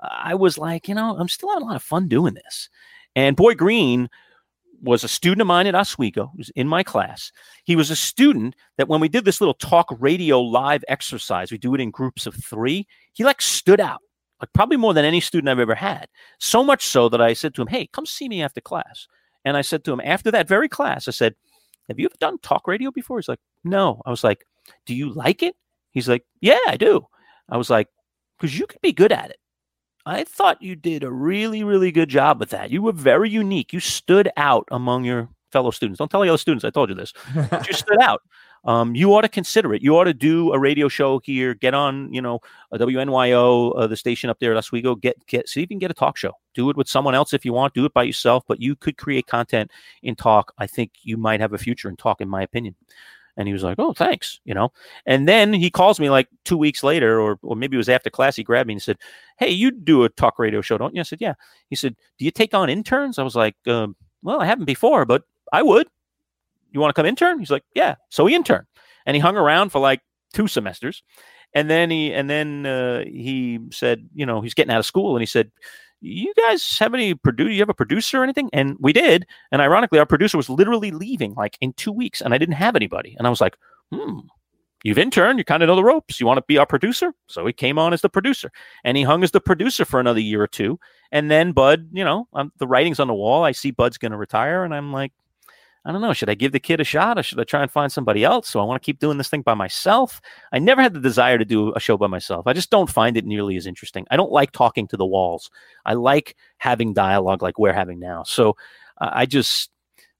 [0.01, 2.69] I was like, you know, I'm still having a lot of fun doing this.
[3.15, 4.09] And Boy Green
[4.81, 7.31] was a student of mine at Oswego, was in my class.
[7.63, 11.57] He was a student that when we did this little talk radio live exercise, we
[11.57, 14.01] do it in groups of three, he like stood out,
[14.41, 16.07] like probably more than any student I've ever had.
[16.39, 19.07] So much so that I said to him, Hey, come see me after class.
[19.45, 21.35] And I said to him after that very class, I said,
[21.87, 23.17] Have you ever done talk radio before?
[23.17, 24.01] He's like, No.
[24.05, 24.45] I was like,
[24.85, 25.55] Do you like it?
[25.91, 27.07] He's like, Yeah, I do.
[27.49, 27.87] I was like,
[28.37, 29.37] Because you could be good at it.
[30.07, 32.71] I thought you did a really, really good job with that.
[32.71, 33.73] You were very unique.
[33.73, 35.99] You stood out among your fellow students.
[35.99, 37.13] Don't tell the other students I told you this.
[37.35, 38.21] But you stood out.
[38.65, 39.81] Um, you ought to consider it.
[39.81, 41.53] You ought to do a radio show here.
[41.53, 42.39] Get on, you know,
[42.71, 44.95] a WNYO, uh, the station up there at Oswego.
[44.95, 46.33] Get get see if you can get a talk show.
[46.53, 47.75] Do it with someone else if you want.
[47.75, 48.43] Do it by yourself.
[48.45, 49.71] But you could create content
[50.03, 50.53] in talk.
[50.57, 52.75] I think you might have a future in talk, in my opinion.
[53.37, 54.71] And he was like, "Oh, thanks," you know.
[55.05, 58.09] And then he calls me like two weeks later, or or maybe it was after
[58.09, 58.35] class.
[58.35, 58.97] He grabbed me and said,
[59.37, 61.35] "Hey, you do a talk radio show, don't you?" I said, "Yeah."
[61.69, 65.05] He said, "Do you take on interns?" I was like, um, "Well, I haven't before,
[65.05, 65.23] but
[65.53, 65.87] I would."
[66.71, 67.39] You want to come intern?
[67.39, 68.67] He's like, "Yeah." So he interned,
[69.05, 70.01] and he hung around for like
[70.33, 71.03] two semesters,
[71.53, 75.15] and then he and then uh, he said, you know, he's getting out of school,
[75.15, 75.51] and he said.
[76.01, 77.51] You guys have any producer?
[77.51, 78.49] You have a producer or anything?
[78.53, 79.25] And we did.
[79.51, 82.75] And ironically, our producer was literally leaving like in two weeks, and I didn't have
[82.75, 83.15] anybody.
[83.17, 83.57] And I was like,
[83.91, 84.19] hmm,
[84.83, 86.19] you've interned, you kind of know the ropes.
[86.19, 87.13] You want to be our producer?
[87.27, 88.51] So he came on as the producer
[88.83, 90.79] and he hung as the producer for another year or two.
[91.11, 93.43] And then Bud, you know, um, the writing's on the wall.
[93.43, 95.13] I see Bud's going to retire, and I'm like,
[95.87, 96.11] I don't know.
[96.11, 98.49] Should I give the kid a shot or should I try and find somebody else?
[98.49, 100.19] So I want to keep doing this thing by myself.
[100.51, 102.45] I never had the desire to do a show by myself.
[102.45, 104.05] I just don't find it nearly as interesting.
[104.11, 105.49] I don't like talking to the walls.
[105.85, 108.23] I like having dialogue like we're having now.
[108.23, 108.57] So
[108.99, 109.71] uh, I just,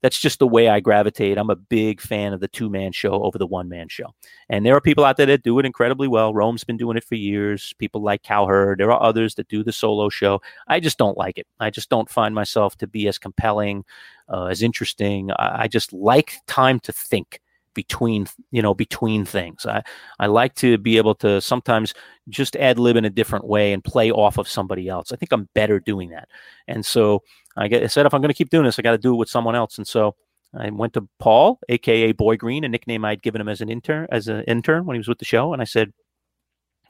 [0.01, 1.37] that's just the way I gravitate.
[1.37, 4.13] I'm a big fan of the two man show over the one man show.
[4.47, 6.33] And there are people out there that do it incredibly well.
[6.33, 7.73] Rome's been doing it for years.
[7.79, 8.79] People like Cowherd.
[8.79, 10.39] There are others that do the solo show.
[10.67, 11.47] I just don't like it.
[11.59, 13.83] I just don't find myself to be as compelling,
[14.29, 15.31] uh, as interesting.
[15.31, 17.39] I, I just like time to think
[17.73, 19.65] between you know between things.
[19.65, 19.83] I
[20.19, 21.93] I like to be able to sometimes
[22.27, 25.11] just ad lib in a different way and play off of somebody else.
[25.11, 26.27] I think I'm better doing that.
[26.67, 27.21] And so
[27.55, 29.13] I, get, I said if I'm going to keep doing this, I got to do
[29.13, 29.77] it with someone else.
[29.77, 30.15] And so
[30.57, 34.07] I went to Paul, aka Boy Green, a nickname I'd given him as an intern
[34.11, 35.93] as an intern when he was with the show, and I said,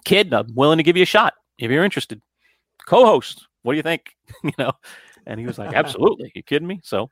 [0.05, 2.21] "Kid, I'm willing to give you a shot if you're interested.
[2.85, 4.71] Co-host, what do you think?" you know,
[5.27, 7.11] and he was like, "Absolutely, you kidding me?" So,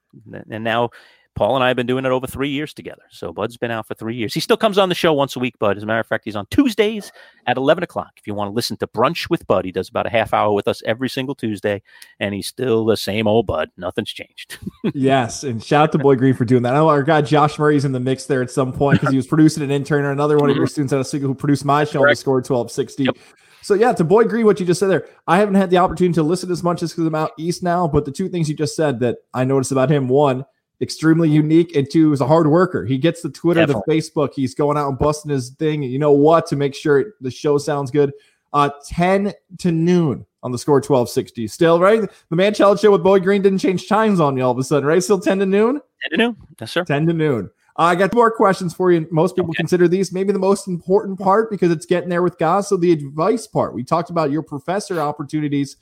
[0.50, 0.90] and now
[1.36, 3.02] Paul and I have been doing it over three years together.
[3.10, 4.34] So Bud's been out for three years.
[4.34, 5.76] He still comes on the show once a week, Bud.
[5.76, 7.12] As a matter of fact, he's on Tuesdays
[7.46, 8.12] at 11 o'clock.
[8.16, 10.54] If you want to listen to Brunch with Bud, he does about a half hour
[10.54, 11.82] with us every single Tuesday,
[12.22, 13.70] and he's still the same old Bud.
[13.76, 14.60] Nothing's changed.
[14.94, 16.74] yes, and shout out to Boy Green for doing that.
[16.74, 19.18] I know our guy Josh Murray's in the mix there at some point because he
[19.18, 20.72] was producing an intern or another one of your mm-hmm.
[20.72, 22.20] students at a Oswego who produced my show Correct.
[22.20, 23.04] score 1260.
[23.04, 23.18] Yep.
[23.66, 26.14] So yeah, to Boy Green, what you just said there, I haven't had the opportunity
[26.14, 27.88] to listen as much as because I'm out east now.
[27.88, 30.46] But the two things you just said that I noticed about him: one,
[30.82, 32.86] extremely unique, and two, is a hard worker.
[32.86, 34.34] He gets the Twitter, the Facebook.
[34.36, 35.82] He's going out and busting his thing.
[35.82, 36.46] You know what?
[36.50, 38.14] To make sure the show sounds good.
[38.54, 41.48] Uh, 10 to noon on the score 1260.
[41.48, 42.08] Still, right?
[42.30, 44.64] The Man Child Show with Boy Green didn't change times on you all of a
[44.64, 45.04] sudden, right?
[45.04, 45.82] Still 10 to noon?
[46.12, 46.38] 10 to noon.
[46.62, 46.86] Yes, sir.
[46.86, 47.50] 10 to noon.
[47.78, 49.06] Uh, I got two more questions for you.
[49.12, 49.58] Most people Okay.
[49.58, 52.70] consider these maybe the most important part because it's getting there with Goz.
[52.70, 53.74] So the advice part.
[53.74, 55.76] We talked about your professor opportunities.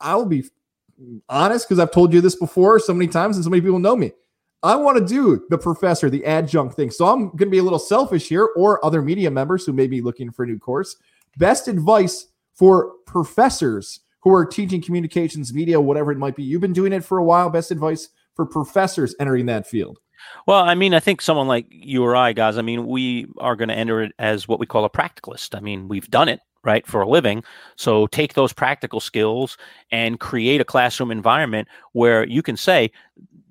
[0.00, 0.44] I'll be
[1.28, 3.96] honest because I've told you this before so many times and so many people know
[3.96, 4.12] me.
[4.62, 6.90] I want to do the professor, the adjunct thing.
[6.90, 9.86] So I'm going to be a little selfish here, or other media members who may
[9.86, 10.96] be looking for a new course.
[11.36, 16.42] Best advice for professors who are teaching communications, media, whatever it might be.
[16.42, 17.48] You've been doing it for a while.
[17.50, 20.00] Best advice for professors entering that field.
[20.46, 23.56] Well, I mean, I think someone like you or I, guys, I mean, we are
[23.56, 25.56] going to enter it as what we call a practicalist.
[25.56, 27.44] I mean, we've done it, right, for a living.
[27.76, 29.56] So take those practical skills
[29.90, 32.90] and create a classroom environment where you can say,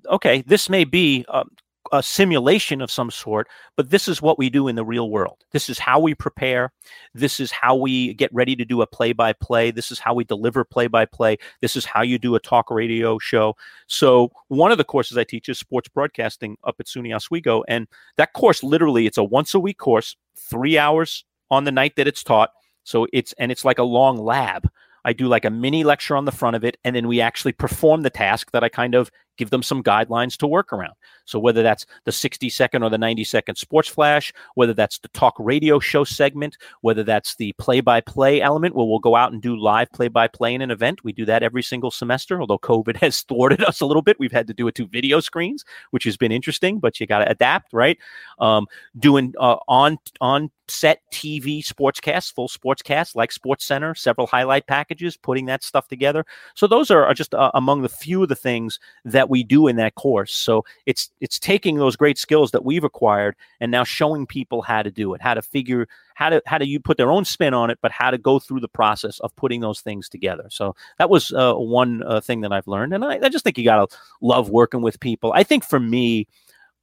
[0.08, 1.44] okay, this may be a,
[1.92, 5.44] a simulation of some sort, but this is what we do in the real world.
[5.52, 6.72] This is how we prepare.
[7.14, 9.70] This is how we get ready to do a play by play.
[9.70, 11.38] This is how we deliver play by play.
[11.60, 13.56] This is how you do a talk radio show.
[13.86, 17.64] So one of the courses I teach is sports broadcasting up at SUNY Oswego.
[17.68, 17.86] And
[18.16, 22.08] that course literally it's a once a week course, three hours on the night that
[22.08, 22.50] it's taught.
[22.84, 24.68] So it's and it's like a long lab.
[25.04, 27.52] I do like a mini lecture on the front of it, and then we actually
[27.52, 30.94] perform the task that I kind of give them some guidelines to work around.
[31.24, 35.08] So whether that's the 60 second or the 90 second sports flash, whether that's the
[35.08, 39.32] talk radio show segment, whether that's the play by play element where we'll go out
[39.32, 41.04] and do live play by play in an event.
[41.04, 44.18] We do that every single semester, although COVID has thwarted us a little bit.
[44.18, 47.20] We've had to do it to video screens, which has been interesting, but you got
[47.20, 47.98] to adapt, right?
[48.38, 48.66] Um,
[48.98, 55.16] doing uh, on on set TV sportscasts, full sportscasts like Sports Center, several highlight packages,
[55.16, 56.24] putting that stuff together.
[56.54, 59.68] So those are, are just uh, among the few of the things that we do
[59.68, 60.34] in that course.
[60.34, 64.82] So it's it's taking those great skills that we've acquired and now showing people how
[64.82, 67.54] to do it, how to figure how to how do you put their own spin
[67.54, 70.46] on it, but how to go through the process of putting those things together.
[70.50, 73.58] So that was uh, one uh, thing that I've learned, and I, I just think
[73.58, 75.32] you gotta love working with people.
[75.34, 76.26] I think for me.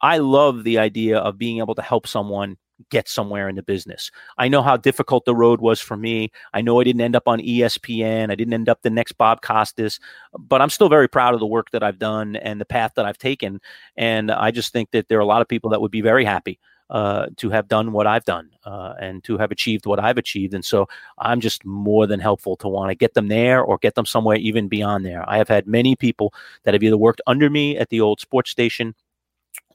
[0.01, 2.57] I love the idea of being able to help someone
[2.89, 4.11] get somewhere in the business.
[4.37, 6.31] I know how difficult the road was for me.
[6.53, 8.31] I know I didn't end up on ESPN.
[8.31, 9.99] I didn't end up the next Bob Costas,
[10.37, 13.05] but I'm still very proud of the work that I've done and the path that
[13.05, 13.61] I've taken.
[13.95, 16.25] And I just think that there are a lot of people that would be very
[16.25, 16.59] happy
[16.89, 20.53] uh, to have done what I've done uh, and to have achieved what I've achieved.
[20.53, 23.95] And so I'm just more than helpful to want to get them there or get
[23.95, 25.27] them somewhere even beyond there.
[25.27, 28.51] I have had many people that have either worked under me at the old sports
[28.51, 28.93] station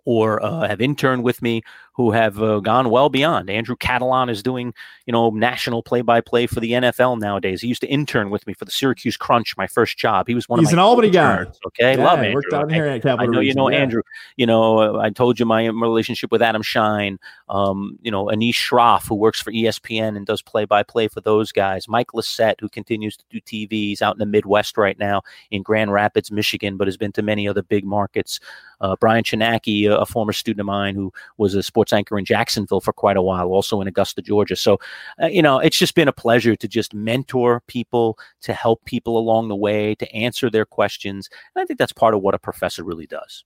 [0.04, 1.62] or uh, have interned with me
[2.00, 3.50] who have uh, gone well beyond.
[3.50, 4.72] Andrew Catalon is doing,
[5.04, 7.60] you know, national play-by-play for the NFL nowadays.
[7.60, 10.26] He used to intern with me for the Syracuse Crunch, my first job.
[10.26, 11.44] He was one He's of an Albany guy.
[11.66, 12.40] Okay, Yeah, love Andrew.
[12.50, 13.76] worked here at Capital I know you know yeah.
[13.80, 14.00] Andrew.
[14.36, 17.18] You know, uh, I told you my relationship with Adam Schein.
[17.50, 21.86] Um, you know, Anish Shroff, who works for ESPN and does play-by-play for those guys.
[21.86, 25.20] Mike Lissette, who continues to do TVs out in the Midwest right now
[25.50, 28.40] in Grand Rapids, Michigan, but has been to many other big markets.
[28.80, 32.24] Uh, Brian Chinaki, a, a former student of mine who was a sports anchor in
[32.24, 34.56] Jacksonville for quite a while, also in Augusta, Georgia.
[34.56, 34.78] So,
[35.22, 39.18] uh, you know, it's just been a pleasure to just mentor people, to help people
[39.18, 41.28] along the way, to answer their questions.
[41.54, 43.44] And I think that's part of what a professor really does.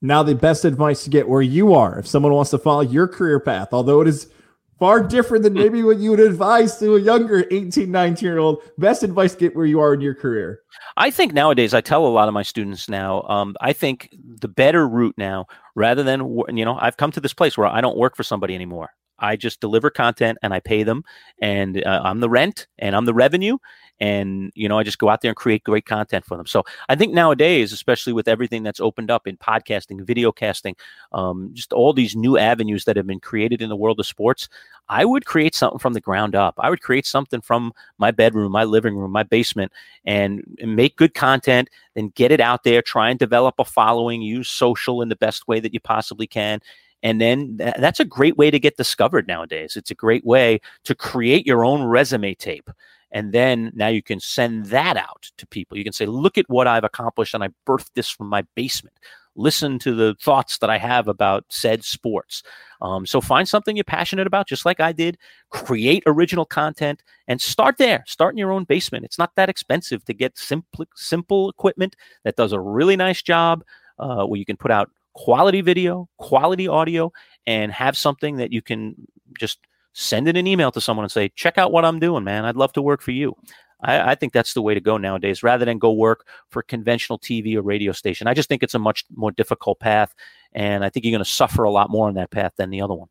[0.00, 3.08] Now, the best advice to get where you are if someone wants to follow your
[3.08, 4.30] career path, although it is
[4.78, 8.62] far different than maybe what you would advise to a younger 18, 19 year old,
[8.78, 10.60] best advice get where you are in your career.
[10.96, 14.48] I think nowadays, I tell a lot of my students now, um, I think the
[14.48, 17.96] better route now, rather than, you know, I've come to this place where I don't
[17.96, 18.90] work for somebody anymore.
[19.18, 21.04] I just deliver content and I pay them,
[21.40, 23.58] and uh, I'm the rent and I'm the revenue.
[24.00, 26.46] And, you know, I just go out there and create great content for them.
[26.46, 30.76] So I think nowadays, especially with everything that's opened up in podcasting, video casting,
[31.10, 34.48] um, just all these new avenues that have been created in the world of sports,
[34.88, 36.54] I would create something from the ground up.
[36.58, 39.72] I would create something from my bedroom, my living room, my basement,
[40.04, 44.48] and, make good content, then get it out there, try and develop a following, use
[44.48, 46.60] social in the best way that you possibly can.
[47.02, 49.76] And then tha- that's a great way to get discovered nowadays.
[49.76, 52.70] It's a great way to create your own resume tape.
[53.10, 55.78] And then now you can send that out to people.
[55.78, 58.96] You can say, look at what I've accomplished, and I birthed this from my basement.
[59.34, 62.42] Listen to the thoughts that I have about said sports.
[62.82, 65.16] Um, so find something you're passionate about, just like I did.
[65.50, 68.02] Create original content and start there.
[68.06, 69.04] Start in your own basement.
[69.04, 71.94] It's not that expensive to get simple, simple equipment
[72.24, 73.64] that does a really nice job
[73.98, 77.12] uh, where you can put out quality video, quality audio,
[77.46, 78.94] and have something that you can
[79.38, 79.58] just
[79.92, 82.44] send in an email to someone and say, check out what I'm doing, man.
[82.44, 83.34] I'd love to work for you.
[83.80, 87.18] I, I think that's the way to go nowadays, rather than go work for conventional
[87.18, 88.26] TV or radio station.
[88.26, 90.14] I just think it's a much more difficult path,
[90.52, 92.80] and I think you're going to suffer a lot more on that path than the
[92.80, 93.08] other one.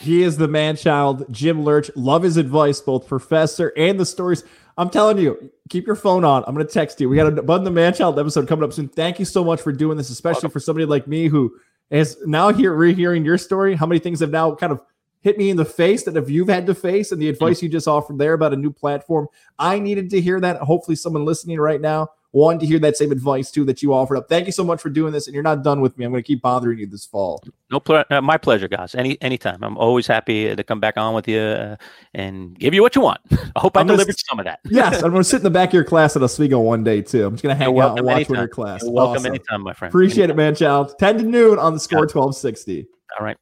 [0.00, 1.90] He is the man child, Jim Lerch.
[1.96, 4.44] Love his advice, both professor and the stories.
[4.78, 6.44] I'm telling you, keep your phone on.
[6.46, 7.08] I'm going to text you.
[7.08, 8.88] We got a Bud the Man Child episode coming up soon.
[8.88, 11.52] Thank you so much for doing this, especially for somebody like me who
[11.90, 13.74] is now here rehearing your story.
[13.74, 14.80] How many things have now kind of
[15.20, 17.32] hit me in the face that if you've had to face and the mm-hmm.
[17.32, 19.26] advice you just offered there about a new platform,
[19.58, 20.58] I needed to hear that.
[20.58, 24.16] Hopefully, someone listening right now wanted to hear that same advice too that you offered
[24.16, 24.28] up.
[24.28, 26.04] Thank you so much for doing this, and you're not done with me.
[26.04, 27.42] I'm going to keep bothering you this fall.
[27.70, 28.94] No, ple- uh, my pleasure, guys.
[28.94, 29.62] Any anytime.
[29.62, 31.76] I'm always happy to come back on with you uh,
[32.14, 33.20] and give you what you want.
[33.56, 34.60] I hope I I'm delivered s- some of that.
[34.70, 37.00] Yes, I'm going to sit in the back of your class at Oswego one day
[37.02, 37.24] too.
[37.26, 38.30] I'm just going to hang out and watch anytime.
[38.32, 38.82] with your class.
[38.82, 39.26] You're welcome Awesome.
[39.26, 39.90] anytime, my friend.
[39.90, 40.94] Appreciate it, man, child.
[40.98, 42.86] 10 to noon on the score 1260.
[43.18, 43.38] All right.